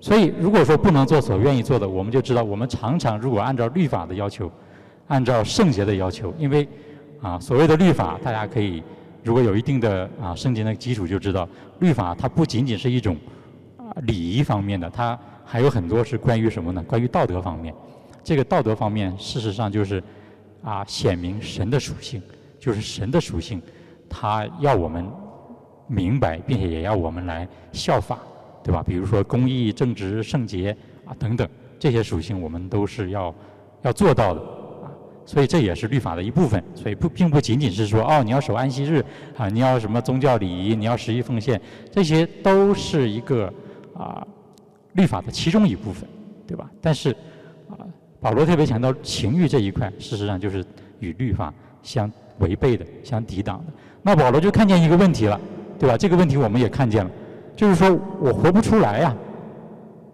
[0.00, 4.48] 所以，如果说不能做所愿意做的，我们就知道，我们常常如果按照律法的要求，
[5.08, 6.68] 按照圣洁的要求，因为
[7.20, 8.80] 啊，所谓的律法，大家可以。
[9.24, 11.48] 如果有一定的啊圣经的基础，就知道
[11.80, 13.16] 律法它不仅仅是一种
[13.76, 15.18] 啊礼仪方面的，它
[15.52, 16.82] 还有很多是关于什么呢？
[16.88, 17.74] 关于道德方面。
[18.24, 20.02] 这个道德方面，事实上就是
[20.62, 22.22] 啊显明神的属性，
[22.58, 23.60] 就是神的属性，
[24.08, 25.06] 他要我们
[25.86, 28.18] 明白，并且也要我们来效法，
[28.64, 28.82] 对吧？
[28.82, 30.74] 比如说公义、正直、圣洁
[31.04, 31.46] 啊等等
[31.78, 33.34] 这些属性，我们都是要
[33.82, 34.88] 要做到的啊。
[35.26, 39.04] 所以这也是律法的一部分，所以不并不仅仅是说哦，你要守安息日
[39.36, 43.52] 啊，你要什么宗教礼仪，你要十一奉献，这些都是一个
[43.94, 44.26] 啊
[44.94, 46.08] 律法的其中一部分，
[46.46, 46.70] 对吧？
[46.80, 47.10] 但是
[47.70, 47.76] 啊，
[48.20, 50.64] 保罗特别强调情欲这一块，事实上就是
[51.00, 53.72] 与律法相违背的、相抵挡的。
[54.02, 55.40] 那保罗就看见一个问题了，
[55.78, 55.96] 对吧？
[55.96, 57.10] 这个问题我们也看见了，
[57.54, 59.16] 就是说我活不出来呀。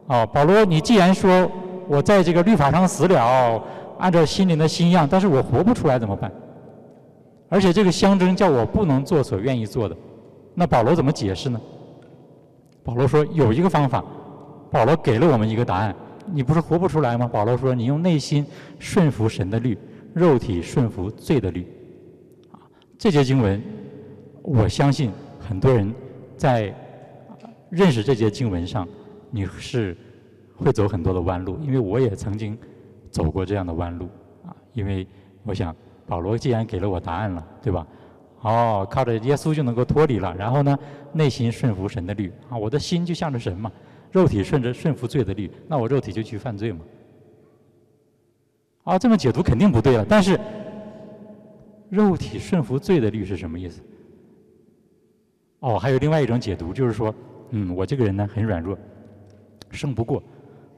[0.07, 1.51] 哦，保罗，你既然说
[1.87, 3.63] 我在这个律法上死了。
[3.99, 6.31] 按照心灵的新样，但是我活不出来怎么办？
[7.49, 9.97] 而且这个相争叫我不能做所愿意做的，
[10.55, 11.61] 那保罗怎么解释呢？
[12.85, 14.05] 保罗说有一个方法，
[14.71, 15.95] 保罗给了我们一个答案。
[16.27, 17.27] 你不是活不出来吗？
[17.27, 18.45] 保罗说你用内心
[18.79, 19.77] 顺服神的律，
[20.15, 21.67] 肉体顺服罪的律。
[22.53, 22.61] 啊，
[22.99, 23.63] 这节经文，
[24.43, 25.11] 我相信
[25.41, 25.95] 很多人
[26.37, 26.75] 在
[27.71, 28.87] 认识这节经文上，
[29.31, 29.97] 你是
[30.57, 32.59] 会走很多的弯路，因为我也曾经。
[33.11, 34.07] 走过这样的弯路
[34.47, 35.05] 啊，因为
[35.43, 35.75] 我想
[36.07, 37.87] 保罗既然给了我答案了，对吧？
[38.43, 40.79] 哦，靠着耶稣就能够脱离了，然后呢，
[41.15, 43.73] 内心顺服神的律啊，我的心就向着神嘛，
[44.11, 46.81] 肉体顺着顺服罪的律，那我肉体就去犯罪嘛。
[48.85, 50.07] 啊，这么解读肯定不对了。
[50.09, 50.39] 但是，
[51.91, 53.83] 肉体顺服罪的律是什么意思？
[55.61, 57.15] 哦，还有另外一种解读，就是说，
[57.51, 58.79] 嗯，我这个人呢很软弱，
[59.71, 60.23] 胜不过。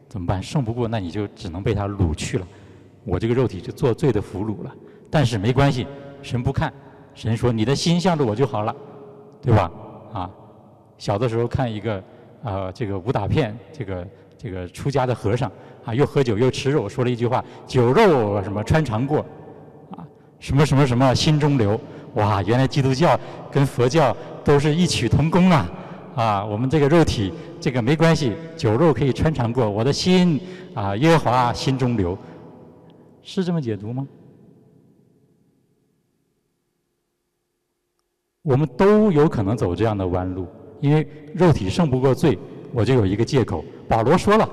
[0.09, 0.43] 怎么办？
[0.43, 2.45] 胜不过，那你就只能被他掳去了。
[3.05, 4.75] 我这个肉体就做罪的俘虏了。
[5.09, 5.87] 但是没关系，
[6.21, 6.73] 神不看，
[7.15, 8.75] 神说你的心向着我就好了，
[9.41, 9.71] 对吧？
[10.13, 10.31] 啊，
[10.99, 12.03] 小的时候看一个
[12.43, 15.51] 啊这个武打片这个这个出家的和尚
[15.85, 19.21] 啊又喝酒又吃肉说了一句话酒肉什么穿肠过
[19.91, 20.07] 啊
[20.39, 21.81] 什么什么什么心中留？
[22.15, 23.19] 哇原来基督教
[23.53, 25.71] 跟佛教都是异曲同工啊
[26.15, 30.41] 啊我们这个肉体这个没关系酒肉可以穿肠过我的心
[30.75, 32.19] 啊耶和华心中留。
[33.23, 34.09] 是这么解读吗？
[38.43, 40.49] 我们都有可能走这样的弯路。
[40.81, 42.39] 因为肉体胜不过罪，
[42.73, 43.65] 我就有一个借口。
[43.89, 44.49] 保罗说了：“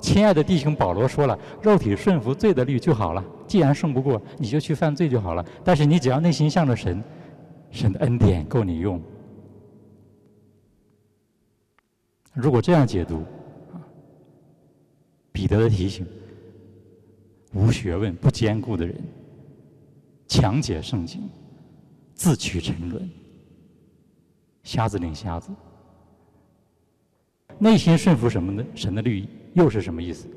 [0.00, 3.24] 亲爱的弟兄，保罗说了，肉体顺服罪的律就好了。
[3.46, 5.44] 既然胜不过，你就去犯罪就好了。
[5.62, 7.02] 但是你只要内心向着神，
[7.70, 9.00] 神的恩典够你用。
[12.32, 13.22] 如果这样解读，
[15.32, 16.06] 彼得的提醒：
[17.52, 18.96] 无学问、不坚固的人，
[20.26, 21.20] 强解圣经。”
[22.14, 23.10] 自取沉沦，
[24.62, 25.50] 瞎子领瞎子，
[27.58, 28.64] 内心顺服什么呢？
[28.74, 30.28] 神的律又是什么意思？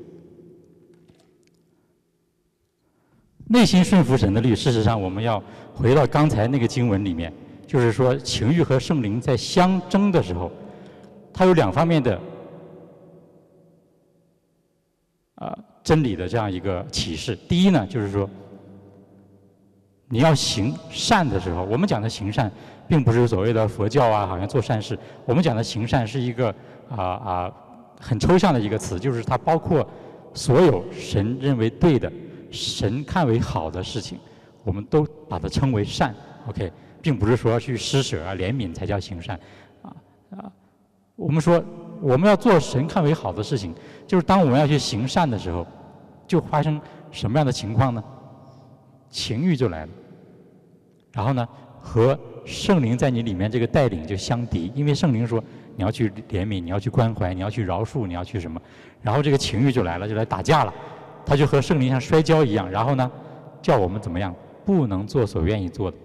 [3.46, 7.32] 内心顺服神的律，事实上我们要回到刚才那个经文里面，
[7.66, 10.50] 就是说情欲和圣灵在相争的时候，
[11.32, 12.20] 它有两方面的
[15.36, 17.36] 啊真理的这样一个启示。
[17.48, 18.28] 第一呢，就是说。
[20.08, 22.48] 你要行善的时候，我们讲的行善，
[22.88, 24.98] 并不是所谓的佛教啊，好像做善事。
[25.24, 26.54] 我们讲的行善是一个
[26.88, 27.52] 啊啊
[28.00, 29.88] 很抽象的一个词，就是它包括
[30.34, 32.12] 所有神认为对的、
[32.50, 34.18] 神看为好的事情，
[34.64, 36.14] 我们都把它称为善。
[36.48, 39.38] OK，并不是说去施舍啊、怜悯才叫行善
[39.82, 39.96] 啊
[40.30, 40.52] 啊。
[41.16, 41.62] 我们说
[42.00, 43.74] 我们要做神看为好的事情，
[44.06, 45.66] 就是当我们要去行善的时候，
[46.26, 46.80] 就发生
[47.10, 48.04] 什么样的情况呢？
[49.08, 49.92] 情欲就来了，
[51.12, 51.48] 然后呢，
[51.80, 55.42] 和圣灵在你里面这个带领就相敌，因为圣灵说
[55.74, 58.60] 你要去怜悯，你要去关怀，你要去饶恕，你要去什么，
[59.02, 60.72] 然后这个情欲就来了，就来打架了，
[61.26, 63.10] 他就和圣灵像摔跤一样，然后呢，
[63.60, 64.34] 叫我们怎么样，
[64.64, 65.96] 不能做所愿意做的，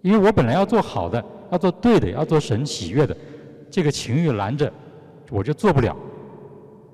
[0.00, 3.14] 因为我本来要做好的，要做对的，要做神喜悦的，
[3.70, 4.72] 这个情欲拦着，
[5.30, 5.94] 我就做不了，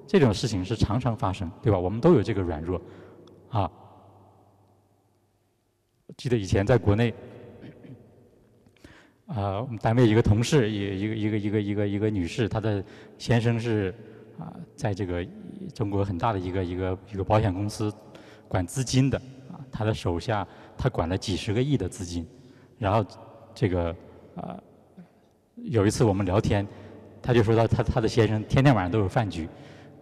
[0.06, 1.78] 这种事情是常常发生，对吧？
[1.78, 2.80] 我们都有这个软弱，
[3.50, 3.70] 啊。
[6.16, 7.14] 记得以前在国内，
[9.28, 12.82] 啊，我们单位一个同事，一一个一个一个一个一个女士，她的
[13.18, 13.94] 先生是
[14.38, 15.26] 啊，在这个
[15.74, 17.92] 中国很大的一个一个一个保险公司
[18.48, 19.18] 管资金的
[19.52, 20.48] 啊，他的手下
[20.78, 22.26] 他管了几十个亿的资金，
[22.78, 23.04] 然后
[23.54, 23.94] 这个
[24.34, 24.58] 啊，
[25.56, 26.66] 有一次我们聊天，
[27.20, 29.46] 他就说到他他的先生天天晚上都有饭局，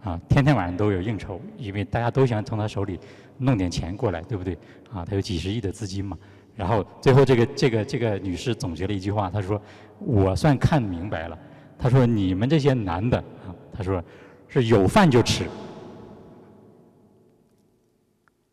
[0.04, 2.98] 啊，天天晚上都有应酬，因为大家都想从他手里。
[3.38, 4.56] 弄点钱过来，对不对？
[4.90, 6.16] 啊，他有几十亿的资金嘛。
[6.56, 9.60] 然后最后这个这个这个女士总结了一句话，她说
[10.00, 11.38] ：“我算看明白了。”
[11.78, 14.02] 她说：“你们这些男的啊，她说
[14.48, 15.44] 是有饭就吃。”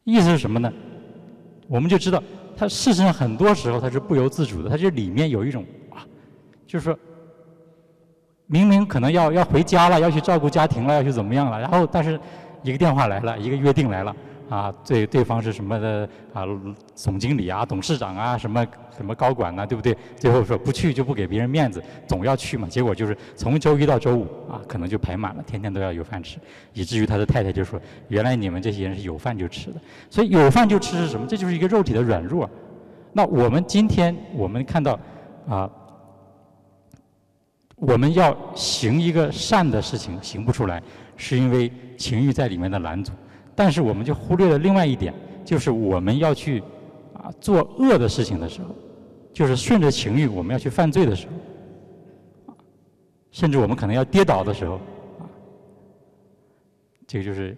[0.04, 0.72] 意思是什么呢？
[1.70, 2.22] 我们就知道，
[2.58, 6.06] 他事实上很多时候他是不由自主的，他这里面有一种啊，
[6.68, 7.00] 就是说，
[8.48, 12.20] 明明可能要要回家了，要去照顾家庭了，要去怎么样了，然后但是
[12.64, 14.14] 一个电话来了，一个约定来了。
[14.50, 16.44] 啊，对，对方是什么的啊？
[16.94, 18.66] 总经理啊，董事长啊，什么
[18.96, 19.96] 什么高管呐，对不对？
[20.16, 22.68] 最后说不去就不给别人面子，总要去嘛。
[22.68, 26.38] 结果就是从周一到周五啊，可能就排满了，天天都要有饭吃，
[26.74, 27.80] 以至于他的太太就说
[28.10, 31.26] ：“原来你们这些人是有饭就吃的。”所以有饭就吃是什么？
[31.26, 32.50] 这就是一个肉体的软弱。
[33.14, 35.00] 那我们今天我们看到
[35.48, 35.70] 啊，
[37.76, 40.82] 我们要行一个善的事情行不出来，
[41.18, 43.12] 是因为情欲在里面的拦阻。
[43.56, 45.14] 但是我们就忽略了另外一点，
[45.46, 46.62] 就是我们要去
[47.14, 48.76] 啊做恶的事情的时候，
[49.32, 51.28] 就是顺着情欲我们要去犯罪的时
[52.48, 52.54] 候，
[53.32, 54.80] 甚至我们可能要跌倒的时候，
[57.08, 57.56] 这个就是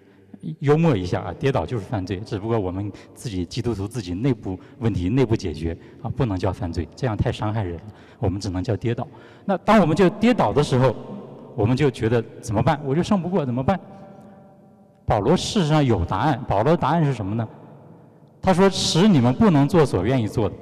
[0.59, 7.83] 幽默一下啊，跌倒就是犯罪，只不过我们自己基督徒自己内部问题内部解决啊，不能叫犯罪，这样太伤害人了，
[8.19, 9.07] 我们只能叫跌倒。
[9.45, 10.95] 那当我们就跌倒的时候，
[11.55, 12.79] 我们就觉得怎么办？
[12.85, 13.79] 我就胜不过怎么办？
[15.05, 16.43] 保罗事实上有答案。
[16.47, 17.47] 保罗的答案是什么呢？
[18.41, 20.55] 他说：“使你们不能做所愿意做的。”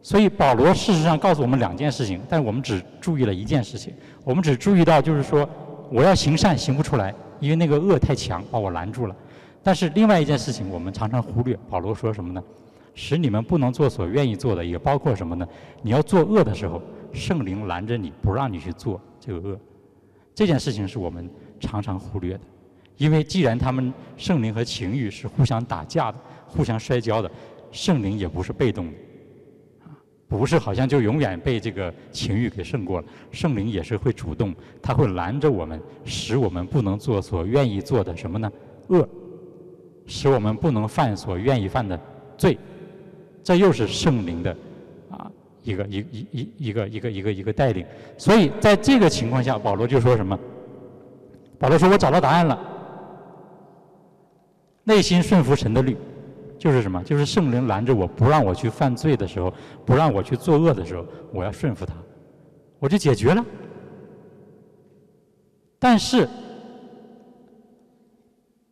[0.00, 3.92] 所以保罗事实上告诉我们两件事情，但我们只注意了一件事情。
[4.24, 5.46] 我们只注意到就是说，
[5.90, 9.14] 我要行善行不出来，因为那个恶太强把我拦住了。
[9.62, 11.58] 但是另外一件事情我们常常忽略。
[11.68, 12.42] 保罗说什么呢？
[12.94, 15.46] 使你们不能做所愿意做的，也包括什么呢？
[15.82, 16.80] 你要做恶的时候，
[17.12, 19.58] 圣灵拦着你不让你去做这个恶。
[20.34, 21.28] 这件事情是我们
[21.60, 22.40] 常常忽略的。
[22.98, 27.30] 因为既然他们圣灵和情欲是互相打架的、互相摔跤的，
[27.70, 28.92] 圣灵也不是被动的，
[29.84, 29.94] 啊，
[30.26, 33.06] 不是好像就永远被这个情欲给胜过了。
[33.30, 38.50] 圣灵也是会主动，他会拦着我们，使我们不能做所愿意做的什么呢？
[38.88, 39.08] 恶，
[40.06, 41.98] 使我们不能犯所愿意犯的
[42.36, 42.58] 罪。
[43.44, 44.56] 这又是圣灵的
[45.08, 45.30] 啊
[45.62, 47.86] 一个一一一一个一个一个一个带领。
[48.16, 50.36] 所以在这个情况下，保罗就说什么？
[51.58, 52.58] 保罗说：“我找到答案了。”
[54.88, 55.94] 内心顺服神的律，
[56.58, 57.04] 就是什么？
[57.04, 59.52] 就是圣灵拦着我不让我去犯罪的时候，
[59.84, 61.92] 不让我去作恶的时候，我要顺服他，
[62.78, 63.44] 我就解决了。
[65.78, 66.26] 但是，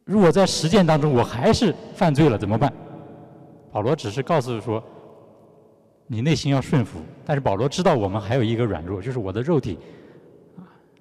[0.07, 2.73] 如果在实践当中我还是犯罪了，怎么办？
[3.71, 4.83] 保罗只是告诉说，
[6.07, 6.99] 你内心要顺服。
[7.27, 9.79] 但是保罗知道我们还有一个软弱，就是我的肉体，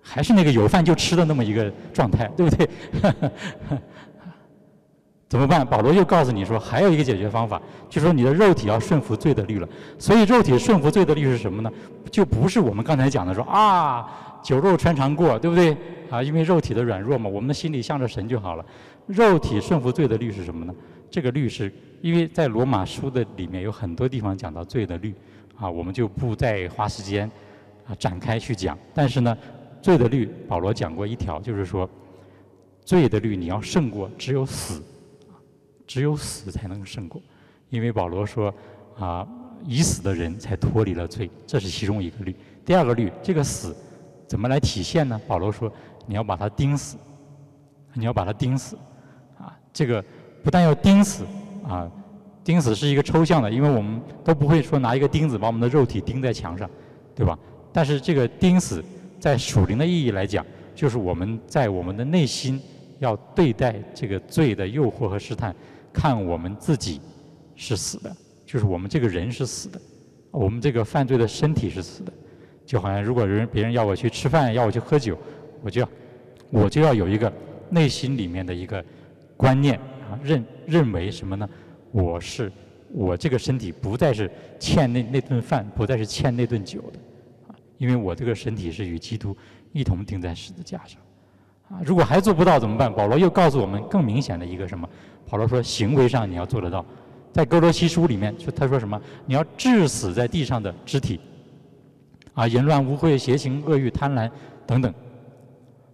[0.02, 2.70] 还是那个有饭就吃的那么一个状态，对不对？
[5.28, 5.66] 怎么办？
[5.66, 9.68] 保罗又告诉你说，还有一个解决方法，就说你的肉体要顺服罪的律了。
[9.98, 11.72] 所以肉体顺服罪的律是什么呢？
[12.12, 15.76] 就不是我们刚才讲的说啊，酒肉穿肠过，对不对？
[16.12, 18.64] 啊，因为肉体的软弱嘛，我们的心里向着神就好了。
[19.08, 20.74] 肉体顺服罪的律是什么呢？
[21.10, 25.14] 这个律是因为在罗马书的里面有很多地方讲到罪的律，
[25.58, 27.30] 啊，我们就不再花时间
[27.88, 28.78] 啊展开去讲。
[28.94, 29.36] 但是呢，
[29.82, 31.90] 罪的律保罗讲过一条，就是说，
[32.84, 34.84] 罪的律你要胜过，只有死。
[35.88, 37.22] 只有死才能胜过，
[37.70, 38.54] 因为保罗说
[38.98, 39.28] 啊，
[39.66, 42.36] 已死的人才脱离了罪，这是其中一个律。
[42.66, 43.76] 第二个律，这个死
[44.28, 45.20] 怎么来体现呢？
[45.28, 45.72] 保罗说，
[46.08, 46.98] 你要把它钉死，
[47.94, 48.76] 你要把它钉死，
[49.38, 50.04] 啊，这个
[50.44, 51.24] 不但要钉死，
[51.68, 51.90] 啊，
[52.44, 56.70] 钉死是一个抽象的，因为我们都不会说拿一个钉子把我们的肉体钉在墙上，
[57.14, 57.38] 对吧？
[57.72, 58.84] 但是这个钉死，
[59.20, 62.60] 在属灵的意义来讲，就是我们在我们的内心
[63.00, 65.56] 要对待这个罪的诱惑和试探。
[65.94, 67.00] 看我们自己
[67.56, 68.14] 是死的，
[68.46, 69.80] 就是我们这个人是死的，
[70.30, 72.12] 我们这个犯罪的身体是死的，
[72.66, 75.18] 就好像如果人别人要我去吃饭，要我去喝酒，
[75.64, 75.90] 我就要
[76.50, 77.32] 我就要有一个
[77.70, 78.84] 内心里面的一个
[79.38, 79.80] 观念
[80.10, 81.50] 啊，认认为什么呢？
[81.94, 82.52] 我是
[82.92, 84.30] 我这个身体不再是
[84.60, 87.00] 欠那那顿饭，不再是欠那顿酒的
[87.48, 89.34] 啊，因为我这个身体是与基督
[89.72, 91.02] 一同钉在十字架上
[91.70, 91.82] 啊。
[91.84, 92.94] 如果还做不到怎么办？
[92.94, 94.88] 保罗又告诉我们更明显的一个什么？
[95.30, 96.86] 保罗说：“行为上你要做得到，
[97.34, 99.02] 在哥罗西书里面，就他说什么？
[99.26, 101.20] 你要致死在地上的肢体，
[102.36, 104.30] 啊，淫乱、污秽、邪情、恶欲、贪婪
[104.68, 104.94] 等等。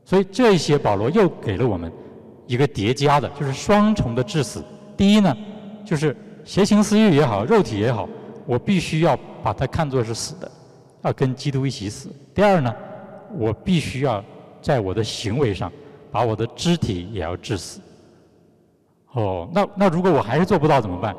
[0.04, 1.90] 所以这些保罗又给了我们
[2.46, 4.62] 一个叠加的，就是双重的致死。
[4.98, 5.36] 第一呢，
[5.86, 8.08] 就是邪情私欲也好，肉体也好，
[8.46, 10.52] 我必须要把它看作是死的，
[11.04, 12.10] 要跟基督一起死。
[12.36, 12.76] 第二呢，
[13.34, 14.22] 我必须要
[14.62, 15.72] 在我的行为上
[16.12, 17.82] 把我的肢体也要致死。”
[19.14, 21.14] 哦，那那如果我还是做不到怎么办？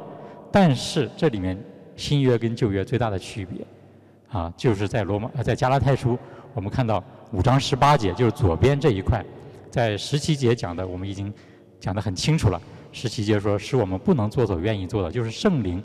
[0.50, 1.62] 但是这里面
[1.96, 3.66] 新约跟旧约最大的区别，
[4.30, 6.18] 啊，就是在罗马在加拉太书，
[6.54, 9.22] 我们看到五章十八节，就是左边这一块，
[9.70, 11.32] 在十七节讲的我们已经
[11.78, 12.60] 讲得很清楚了。
[12.92, 15.82] 十七节说，是我们不能做所愿意做的，就是圣灵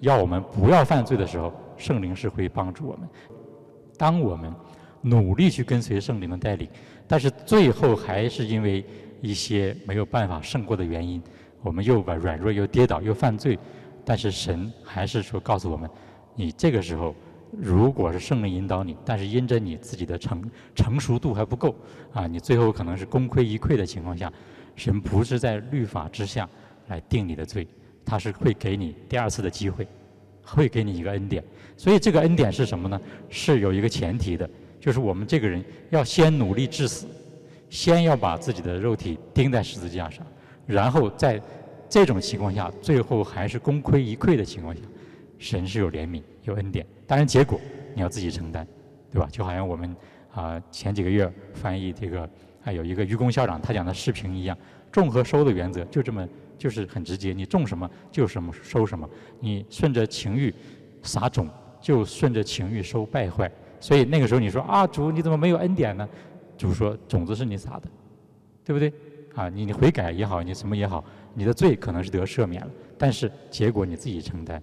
[0.00, 3.08] 要我们不要犯罪的时候，圣灵是会帮助我们。
[3.96, 4.52] 当我们
[5.00, 6.68] 努力去跟随圣灵的带领，
[7.08, 8.84] 但是最后还是因为
[9.20, 11.22] 一些没有办法胜过的原因。
[11.62, 13.58] 我们又把软弱又跌倒又犯罪，
[14.04, 15.90] 但是神还是说告诉我们：
[16.34, 17.12] 你这个时候
[17.50, 21.74] 如果是圣灵引导你，但是因着你自己的成成熟度还不够
[22.12, 24.32] 啊，你最后可能是功亏一篑的情况下，
[24.76, 26.48] 神不是在律法之下
[26.86, 27.66] 来定你的罪，
[28.04, 29.88] 他是会给你第二次的机会，
[30.44, 31.42] 会给你一个恩典。
[31.76, 33.00] 所以这个恩典是什么呢？
[33.28, 34.48] 是有一个前提的，
[34.86, 37.08] 就是我们这个人要先努力致死，
[37.68, 40.24] 先要把自己的肉体钉在十字架上。
[40.64, 41.42] 然后在
[41.88, 44.80] 这种情况下，最后还是功亏一篑的情况下，
[45.40, 46.86] 神是有怜悯、有恩典。
[47.04, 47.60] 当然，结果
[47.96, 48.64] 你要自己承担，
[49.10, 49.28] 对吧？
[49.32, 49.96] 就好像我们
[50.32, 52.30] 啊前几个月翻译这个，
[52.62, 54.56] 还有一个愚公校长他讲的视频一样，
[54.92, 59.10] 种和收的原则就这么就是很直接，你种什么就什么收什么，
[59.40, 60.54] 你顺着情欲
[61.02, 63.50] 撒种，就顺着情欲收败坏。
[63.86, 66.08] 所以那个时候你说啊主你怎么没有恩典呢？
[66.58, 67.82] 主说种子是你撒的，
[68.64, 68.92] 对不对？
[69.36, 74.60] 啊，你你悔改也好，你什么也好，你的罪可能是得赦免了，但是结果你自己承担，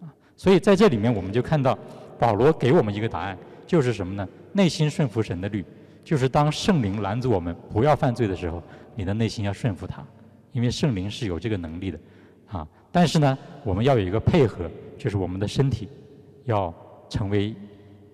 [0.00, 1.78] 啊，所以在这里面我们就看到
[2.18, 3.38] 保罗给我们一个答案，
[3.68, 4.28] 就是什么呢？
[4.52, 5.64] 内心顺服神的律，
[6.02, 8.60] 就是当圣灵拦阻我们不要犯罪的时候，
[8.96, 10.04] 你的内心要顺服他，
[10.50, 12.00] 因为圣灵是有这个能力的，
[12.48, 15.88] 啊，但是呢，我们要有一个配合，就是我们的身体
[16.46, 16.74] 要
[17.08, 17.54] 成为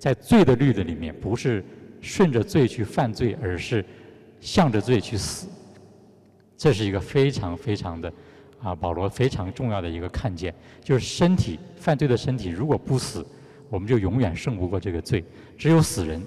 [0.03, 1.64] 在罪的律的里面，不是
[2.00, 3.84] 顺着罪去犯罪，而是
[4.40, 5.46] 向着罪去死。
[6.59, 8.12] 这是一个非常非常的，
[8.61, 13.24] 啊，保罗非常重要的一个看见，就是身体犯罪的身体如果不死，
[13.70, 15.24] 我们就永远胜不过这个罪。
[15.57, 16.20] 只有死人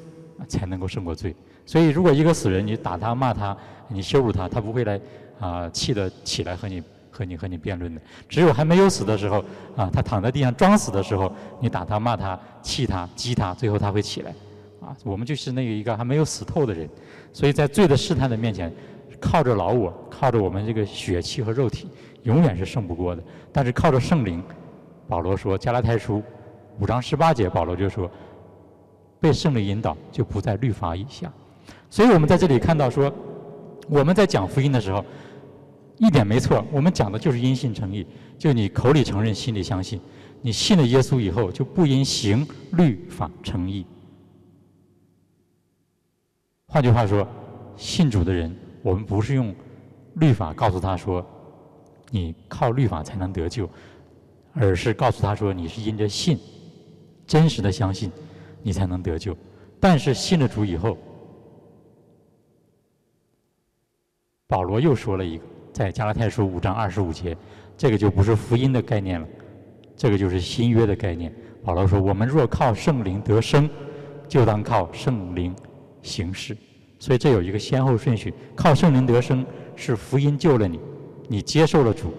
[0.47, 1.35] 才能够胜过罪。
[1.65, 3.57] 所以，如果一个死人，你打他、骂他、
[3.89, 5.01] 你羞辱他，他不会来
[5.37, 6.81] 啊气得起来和你
[7.15, 8.01] 和你和你辩论的。
[8.27, 9.43] 只有还没有死的时候，
[9.75, 14.33] 啊，他躺在地上装死的时候，你打他、骂他、气他、激他，最后他会起来。
[14.81, 16.89] 啊，我们就是那个一个还没有死透的人。
[17.31, 18.71] 所以在罪的试探的面前。
[19.17, 21.89] 靠着老我，靠着我们这个血气和肉体，
[22.23, 23.23] 永远是胜不过的。
[23.51, 24.43] 但是靠着圣灵，
[25.07, 26.21] 保罗说加拉太书
[26.79, 28.11] 五章十八节，保罗就说
[29.19, 31.31] 被圣灵引导就不在律法以下。
[31.89, 33.11] 所以我们在这里看到说，
[33.87, 35.03] 我们在讲福音的时候，
[35.97, 38.05] 一点没错，我们讲的就是因信称义，
[38.37, 39.99] 就你口里承认，心里相信，
[40.41, 43.85] 你信了耶稣以后，就不因行律法称义。
[46.67, 47.25] 换句话说，
[47.77, 49.55] 信主的人，我们不是用
[50.15, 51.25] 律法告诉他说，
[52.11, 53.69] 你靠律法才能得救，
[54.53, 56.37] 而是告诉他说，你是因着信，
[57.25, 58.11] 真实的相信，
[58.61, 59.35] 你才能得救。
[59.79, 60.97] 但是信了主以后，
[64.47, 65.43] 保罗又说了一个，
[65.75, 67.35] 在加拉太书五章二十五节，
[67.75, 69.27] 这个就不是福音的概念了，
[69.97, 71.29] 这个就是新约的概念。
[71.65, 73.69] 保罗说：“我们若靠圣灵得生，
[74.25, 75.53] 就当靠圣灵。”
[76.01, 76.55] 行事，
[76.97, 78.33] 所以这有一个先后顺序。
[78.55, 79.45] 靠圣灵得生
[79.75, 80.79] 是福音救了你，
[81.27, 82.13] 你接受了主，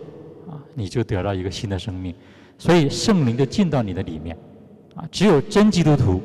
[0.47, 2.15] 啊，你就得到一个新的生命。
[2.59, 4.37] 所以圣灵就进到你的里面，
[4.95, 6.21] 啊，只有真基督徒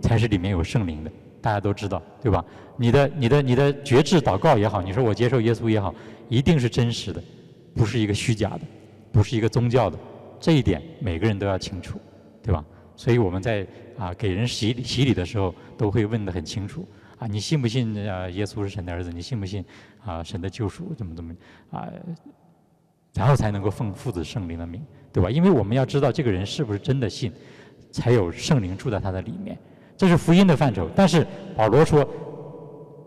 [0.00, 1.10] 才是里面有圣灵的，
[1.42, 2.42] 大家都知道，对吧？
[2.78, 5.94] 你的、你的、你的觉志祷告也好，你说我接受耶稣也好，
[6.30, 7.22] 一定是真实的，
[7.74, 8.60] 不是一个虚假的，
[9.12, 9.98] 不是一个宗教的。
[10.38, 11.98] 这一点每个人都要清楚，
[12.42, 12.64] 对吧？
[12.96, 13.66] 所以我们在
[13.98, 16.88] 啊给人洗礼洗礼的时候，都会问得很清楚。
[17.18, 18.30] 啊，你信不信啊？
[18.30, 19.10] 耶稣是神的儿子？
[19.12, 19.62] 你信不信
[20.04, 20.22] 啊？
[20.22, 21.34] 神的救赎怎么怎么
[21.70, 21.86] 啊？
[23.12, 24.80] 然后才能够奉父子圣灵的名，
[25.12, 25.28] 对吧？
[25.28, 27.32] 因为我们要知道这个人是不是真的信，
[27.90, 29.58] 才有圣灵住在他的里面。
[29.96, 30.88] 这是福音的范畴。
[30.94, 31.26] 但是
[31.56, 32.08] 保罗说，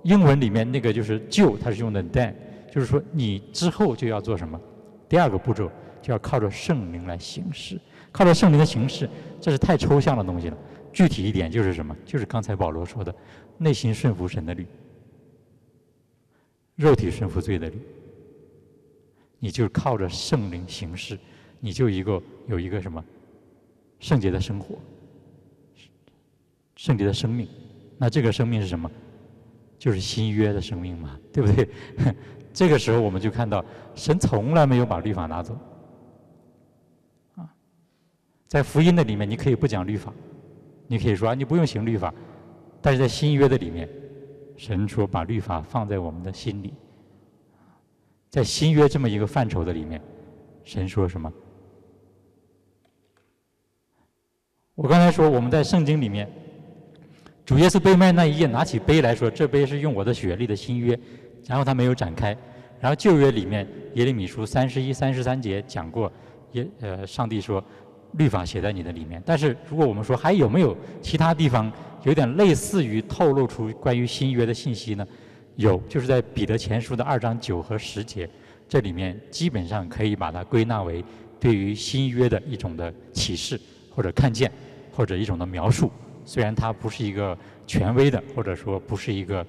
[0.03, 2.34] 英文里面那个就是救，他是用的 then，
[2.74, 4.59] 就是说你之后就要做什么？
[5.07, 5.71] 第二个步骤
[6.01, 7.80] 就要靠着圣灵来行事，
[8.11, 9.07] 靠着圣灵的形式，
[9.39, 10.57] 这是太抽象的东西了。
[10.91, 11.95] 具体一点就是什么？
[12.03, 13.13] 就是刚才保罗说的。
[13.59, 14.65] 内心顺服神的律，
[16.76, 17.78] 肉体顺服罪的律，
[19.38, 21.15] 你就靠着圣灵行事，
[21.59, 23.05] 你就一个有一个什么
[23.99, 24.80] 圣洁的生活，
[26.76, 27.47] 圣洁的生命。
[27.99, 28.89] 那这个生命是什么？
[29.78, 31.69] 就是新约的生命嘛，对不对？
[32.54, 35.58] 这个时候我们就看到，神从来没有把律法拿走。
[37.36, 37.49] 啊，
[38.47, 40.14] 在福音的里面，你可以不讲律法，
[40.86, 42.14] 你可以说你不用行律法。
[42.80, 43.89] 但是在新约的里面，
[44.56, 46.74] 神说把律法放在我们的心里，
[48.30, 49.99] 在新约这么一个范畴的里面，
[50.64, 51.34] 神说什么？
[54.76, 56.32] 我刚才说我们在圣经里面，
[57.45, 60.99] 主耶稣被卖那一夜，拿起杯来说：“这杯是用我的血立的新约。”
[61.46, 62.36] 然后他没有展开。
[62.80, 66.12] 然后旧约里面耶利米书三十一、三十三节讲过，
[66.52, 67.64] 耶呃上帝说。
[68.20, 71.74] 律法写在你的里面，但是如果我们说还有没有其他地方
[72.04, 75.04] 有点类似于透露出关于新约的信息呢？
[75.56, 78.30] 有，就是在彼得前书的二章九和十节，
[78.70, 81.04] 这里面基本上可以把它归纳为
[81.39, 84.52] 对于新约的一种的启示或者看见
[84.91, 85.89] 或者一种的描述。
[86.24, 87.36] 虽然它不是一个
[87.66, 89.44] 权威的，或者说不是一个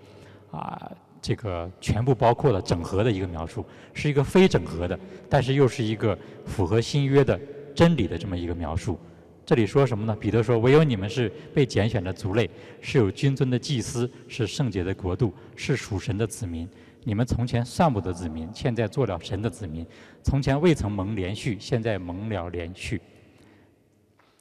[0.51, 0.90] 啊
[1.24, 3.64] 这个全部包括了整合的一个描述，
[3.94, 7.40] 是一个非整合的，但是又是一个符合新约的。
[7.74, 8.96] 真理的这么一个描述，
[9.44, 10.14] 这里说什么呢？
[10.20, 12.48] 彼得说：“唯有你们是被拣选的族类，
[12.80, 16.68] 是有君尊的祭司，是圣洁的国度，是属神的子民。
[17.02, 19.84] 你们从前算不得子民，现在做了神的子民；
[20.22, 23.00] 从前未曾蒙连续，现在蒙了连续。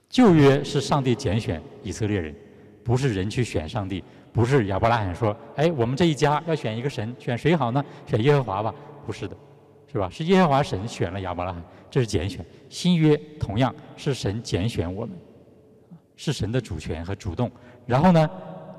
[0.10, 2.36] 旧约是上帝拣选以色列人，
[2.84, 4.04] 不是人去选上帝，
[4.34, 7.86] 不是亚伯拉罕说：‘哎，我们这一家要选一个神，选谁好呢？
[8.06, 8.76] 选耶和华吧。’
[9.06, 9.38] 不是的。”
[9.92, 10.10] 是吧？
[10.10, 12.44] 是耶和华神选了亚伯拉罕，这是拣选。
[12.68, 15.16] 新约同样是神拣选我们，
[16.16, 17.52] 是神的主权和主动。
[17.86, 18.28] 然后呢，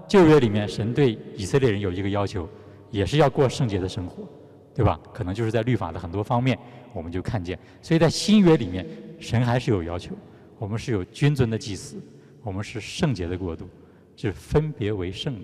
[0.09, 2.48] 旧约里面神对以色列人有一个要求，
[2.90, 4.28] 也是要过圣洁的生活，
[4.74, 4.98] 对吧？
[5.12, 6.59] 可能就是在律法的很多方面，
[6.92, 7.57] 我们就看见。
[7.80, 8.84] 所以在新约里面，
[9.20, 10.16] 神还是有要求，
[10.59, 12.02] 我们是有君尊的祭司，
[12.42, 13.68] 我们是圣洁的国度，
[14.17, 15.35] 是分别为圣。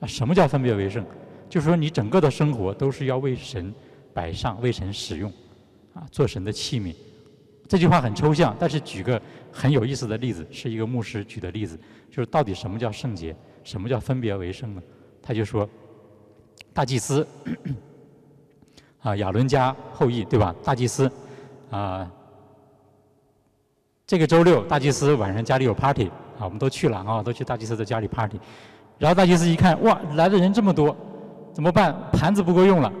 [0.00, 1.04] 啊，什么叫分别为圣？
[1.48, 3.74] 就是说你整个的生活都是要为神。
[4.12, 5.32] 摆上为神使用，
[5.94, 6.92] 啊，做神的器皿。
[7.68, 11.78] 这句话很抽象，但是举个很有意思的例子，是一个牧师举的例子，
[12.10, 14.82] 就是到底什么叫圣洁，什么叫分别为圣呢？
[15.22, 15.66] 他就说，
[16.74, 17.24] 大祭司，
[18.98, 20.52] 啊，亚伦家后裔，对吧？
[20.64, 21.08] 大祭司，
[21.70, 22.10] 啊，
[24.08, 28.40] 这个周六大祭司晚上家里有 party，啊，我们都去了啊，都去大祭司的家里 party。
[28.98, 30.96] 然后大祭司一看，哇，来的人这么多，
[31.52, 31.94] 怎么办？
[32.12, 32.92] 盘子不够用了。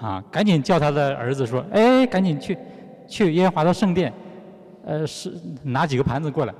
[0.00, 2.58] 啊，赶紧叫他的儿子说：“哎，赶紧去，
[3.08, 4.12] 去耶和华的圣殿，
[4.84, 6.52] 呃，是拿几个盘子过来，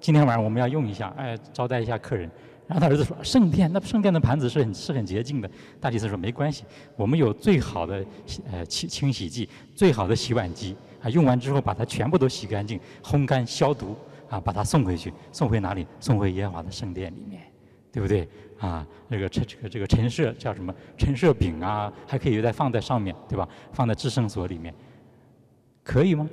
[0.00, 2.30] 今天晚上我们要用一下，哎，招待一下客人。”
[2.68, 5.50] 然后他儿子说：“圣殿，那圣殿的盘子是很是很洁净的。”
[5.80, 6.64] 大祭司说：“没关系，
[6.96, 8.04] 我们有最好的
[8.52, 13.96] 呃清清洗剂，最好的洗碗机啊，用完之后把它全部都洗干净、烘干、消毒
[14.28, 15.86] 啊，把它送回去，送回哪里？
[16.00, 17.42] 送回耶和华的圣殿里面，
[17.92, 18.28] 对不对？
[18.58, 20.74] 啊，这个陈这个这个陈设叫什么？
[20.96, 23.48] 陈设饼啊，还可以再放在上面，对吧？
[23.72, 24.74] 放在至圣所里面，
[25.82, 26.28] 可以吗？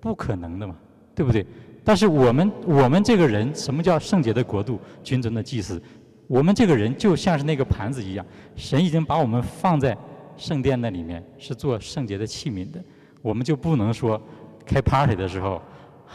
[0.00, 0.76] 不可能的嘛，
[1.14, 1.46] 对不对？”
[1.84, 5.82] 但是我们我们这个人，什么叫圣洁的国度、君尊的祭司？
[6.28, 8.24] 我们这个人就像是那个盘子一样，
[8.56, 9.96] 神已经把我们放在
[10.36, 12.82] 圣殿那里面，是做圣洁的器皿的。
[13.20, 14.20] 我们就不能说
[14.64, 15.60] 开 party 的时候，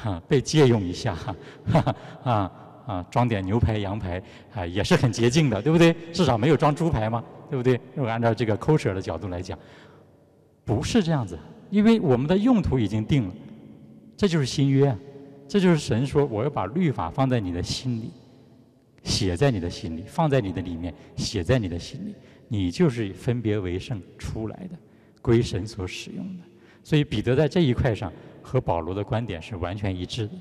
[0.03, 1.35] 哈被借用一下，哈
[1.65, 2.51] 哈啊
[2.85, 4.21] 啊装点牛排、羊排
[4.53, 5.95] 啊也是很洁净的，对不对？
[6.13, 7.79] 至少没有装猪排嘛，对不对？
[7.95, 9.57] 如果按照这个 kosher 的角度来讲，
[10.63, 11.37] 不是这样子，
[11.69, 13.33] 因为我们的用途已经定了，
[14.15, 14.95] 这就是新约。
[15.49, 18.11] 这就是神说：“我要把律法放在你的心里，
[19.01, 22.13] 写在你的心里，放在你的里面，写在你的心里。
[22.49, 24.77] 你就是分别为圣出来的，
[25.21, 26.43] 归神所使用的。
[26.83, 28.11] 所以彼得在这一块上
[28.47, 30.33] 和保罗的观点是完全一致的，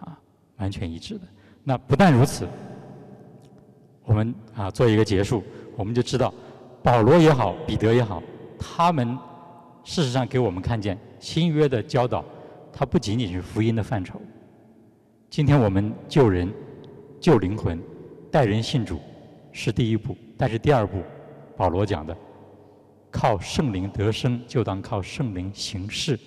[0.00, 0.18] 啊，
[0.56, 1.20] 完全一致的。
[1.62, 2.48] 那不但如此，
[4.04, 5.44] 我们啊做一个结束，
[5.76, 6.32] 我们就知道，
[6.82, 8.22] 保罗也好，彼得也好，
[8.58, 9.18] 他们
[9.84, 12.24] 事实上给我们看见新约的教导，
[12.72, 14.18] 它不仅仅是福音的范畴。”
[15.28, 16.50] 今天我们救人、
[17.20, 17.78] 救灵魂、
[18.30, 18.98] 带人信主
[19.52, 21.02] 是第一步，但是第二步，
[21.54, 22.16] 保罗讲的，
[23.10, 26.18] 靠圣灵得生，就当靠圣灵行事。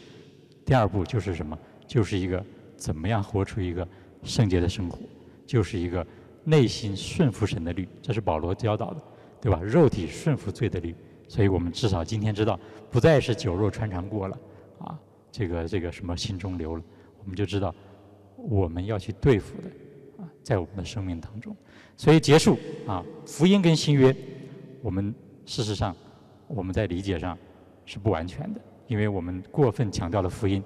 [0.65, 1.57] 第二步就是什么？
[1.87, 2.43] 就是一个
[2.75, 3.87] 怎么样活出一个
[4.23, 4.99] 圣洁的生活，
[5.45, 6.05] 就是一个
[6.43, 7.87] 内心顺服神的律。
[8.01, 9.01] 这是保罗教导的，
[9.39, 9.61] 对吧？
[9.61, 10.95] 肉体顺服罪的律。
[11.27, 12.59] 所以我们至少今天知道，
[12.89, 14.39] 不再是酒肉穿肠过了，
[14.79, 14.99] 啊，
[15.31, 16.83] 这个这个什么心中留了，
[17.19, 17.73] 我们就知道。
[18.37, 19.69] 我们要去对付的
[20.21, 21.55] 啊，在我们的生命当中，
[21.97, 24.15] 所以结束啊，福音跟新约，
[24.81, 25.95] 我们事实上
[26.47, 27.35] 我们在理解上
[27.85, 30.63] 是不完全的，因为我们过分强调了福音，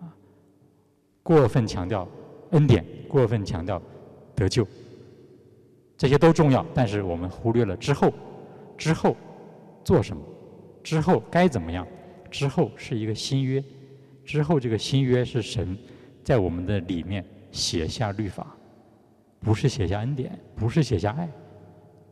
[0.00, 0.08] 啊，
[1.22, 2.08] 过分强调
[2.50, 3.80] 恩典，过分强调
[4.34, 4.66] 得救，
[5.96, 8.12] 这些都重要，但是我们忽略了之后，
[8.76, 9.16] 之后
[9.84, 10.22] 做什么，
[10.82, 11.86] 之后该怎么样，
[12.30, 13.62] 之后是一个新约，
[14.24, 15.76] 之后这个新约是神。
[16.24, 18.54] 在我们的里面写下律法，
[19.40, 21.28] 不是写下恩典，不是写下爱，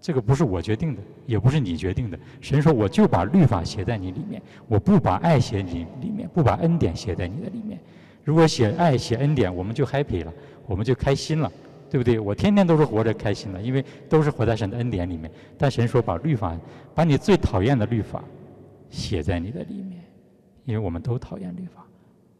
[0.00, 2.18] 这个不是我决定的，也不是你决定的。
[2.40, 7.78] 神说：“我就把律法写在你里面，我不把爱写你里面，不把恩典写在你的里面。
[8.24, 10.32] 如果写爱、写恩典，我们就 happy 了，
[10.66, 11.52] 我们就开心了，
[11.90, 12.18] 对不对？
[12.18, 15.30] 我天天都是活着开心了，因为都是活在神的恩典里面。
[15.58, 16.58] 但神说：把律法，
[16.94, 18.24] 把你最讨厌的律法
[18.88, 20.02] 写在你的里面，
[20.64, 21.86] 因为我们都讨厌律法，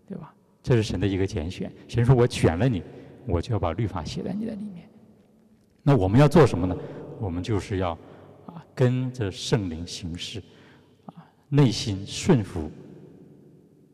[0.09, 0.33] 对吧？”
[0.63, 2.83] 这是神的一个拣选，神说：“我选了你，
[3.27, 4.89] 我就要把律法写在你的里面。”
[5.83, 6.77] 那我们要做什么呢？
[7.21, 7.91] 我们就是要
[8.47, 10.43] 啊，跟着圣灵行事，
[11.07, 11.15] 啊，
[11.49, 12.71] 内心顺服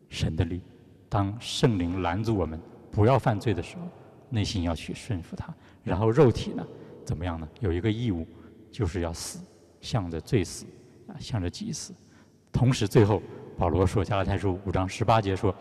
[0.09, 0.61] 神的律。
[1.09, 2.61] 当圣灵拦住我们
[2.91, 3.83] 不要犯罪的时候，
[4.31, 5.53] 内心要去顺服他。
[5.83, 6.67] 然后肉体呢，
[7.05, 7.49] 怎么样呢？
[7.61, 8.27] 有一个义务，
[8.71, 9.41] 就是要死，
[9.81, 10.65] 向着罪死，
[11.09, 11.93] 啊，向着己死。
[12.53, 13.21] 同时，最后
[13.59, 15.55] 保罗说，《加拉太书》五章十八节说。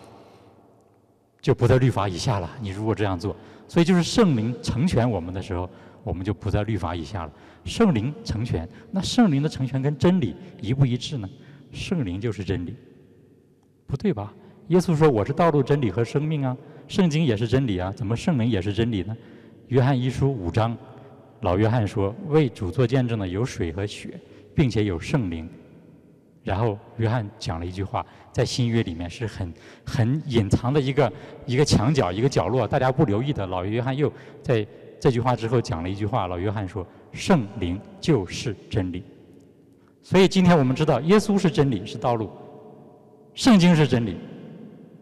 [1.41, 2.49] 就不在律法以下了。
[2.59, 3.35] 你如果这样做，
[3.67, 5.69] 所以就是圣灵成全我们的时候，
[6.03, 7.31] 我们就不在律法以下了。
[7.65, 11.27] 圣灵成全，那圣灵的成全跟真理一不一致呢？
[11.71, 12.73] 圣灵就是真理，
[13.85, 14.33] 不对吧？
[14.69, 16.55] 耶稣说：“我是道路、真理和生命啊。”
[16.87, 19.17] 圣经也是真理啊，怎么圣灵也是真理呢？
[19.67, 20.77] 约翰一书五章，
[21.41, 24.19] 老约翰说：“为主做见证的有水和血，
[24.53, 25.49] 并且有圣灵。”
[26.43, 29.51] 然后约翰讲了一句话，在新约里面是很
[29.83, 31.11] 很隐藏的一个
[31.47, 33.45] 一个墙角、一个角落，大家不留意的。
[33.47, 34.11] 老约翰又
[34.43, 34.65] 在
[35.05, 36.83] 这句话之后讲了一句话，老约翰说
[37.13, 39.03] ：“圣灵就是真理。”
[40.01, 42.27] 所以今天我们知道，耶稣是真理，是道路；
[43.35, 44.17] 圣经是真理，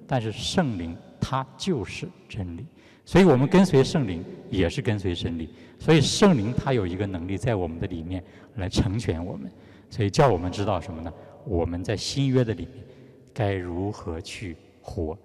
[0.06, 2.66] 但是圣灵它就是真理。
[3.06, 5.48] 所以我们跟随圣灵也是跟随真理。
[5.80, 8.22] 所以圣灵它有一个能力在我们的里面
[8.56, 9.50] 来成全我们，
[9.90, 11.10] 所以叫我们知道什么呢？
[11.46, 12.84] 我们在新约的里面
[13.34, 15.18] 该如何去活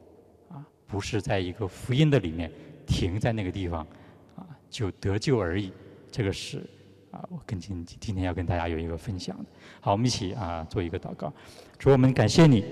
[0.48, 0.64] 啊？
[0.86, 2.48] 不是在一个福音的里面
[2.86, 3.84] 停在那个地方，
[4.70, 5.72] 就得救而已。
[6.10, 6.58] 这个是
[7.10, 9.44] 啊，我跟今今天要跟大家有一个分享的。
[9.80, 11.32] 好，我们一起啊做一个祷告。
[11.78, 12.64] 主，我们感谢你，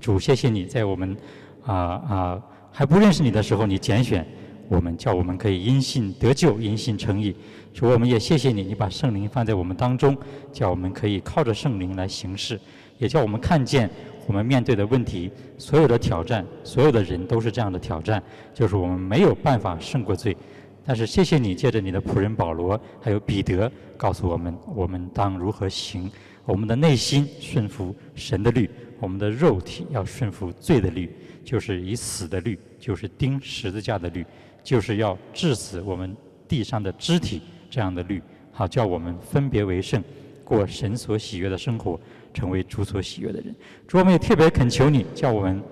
[0.00, 1.16] 主，谢谢你在我们
[1.64, 4.26] 啊啊还不认识你的时候，你拣选
[4.68, 7.34] 我们，叫我们可以因信得救，因信称义。
[7.74, 10.16] 主，我们也谢谢你，你把圣灵放在我们当中，
[10.52, 12.60] 叫我们可以靠着圣灵来行事，
[12.98, 13.88] 也叫我们看见
[14.26, 18.22] 我们面对的问题，所有的挑战，所有的人都是这样的挑战，
[18.54, 20.36] 就是我们没有办法胜过罪，
[20.84, 26.10] 但是谢谢你借着你的仆人保罗还有彼得告诉我们，我们当如何行。
[26.46, 28.68] 我们的内心顺服神的律，
[28.98, 31.08] 我们的肉体要顺服罪的律，
[31.44, 34.26] 就是以死的律，就是钉十字架的律，
[34.64, 36.16] 就是要致死我们
[36.48, 38.20] 地上的肢体这样的律，
[38.50, 40.02] 好叫我们分别为圣，
[40.42, 42.00] 过神所喜悦的生活，
[42.34, 43.54] 成为主所喜悦的人。
[43.86, 45.62] 主，我们也特别恳求你，叫我们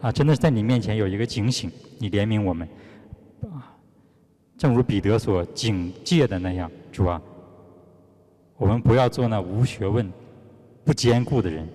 [0.00, 2.66] 啊，真的是在你面前有一个警醒，你怜悯我们
[3.42, 3.73] 啊，
[4.56, 7.20] 正如彼得所警戒的那样，主啊，
[8.56, 10.10] 我们不要做那无学问。
[10.86, 11.66] 不坚固的人，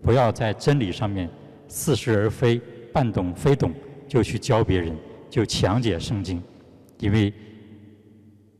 [0.00, 1.28] 不要在真理上面
[1.68, 2.58] 似是而非、
[2.94, 3.70] 半懂非懂
[4.08, 4.96] 就去教别人，
[5.28, 6.42] 就强解圣经，
[6.98, 7.30] 因为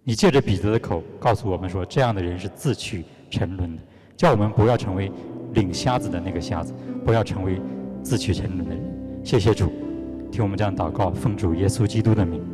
[0.05, 3.83] 你借着彼得的口告诉我们说，这样的人是自取沉沦的，
[4.15, 5.11] 叫我们不要成为
[5.55, 7.59] 领瞎子的那个瞎子，不要成为
[8.03, 9.25] 自取沉沦的人。
[9.25, 9.73] 谢谢主，
[10.31, 12.45] 听我们这样祷告，奉主耶稣基督的名，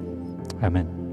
[0.65, 1.04] Amen.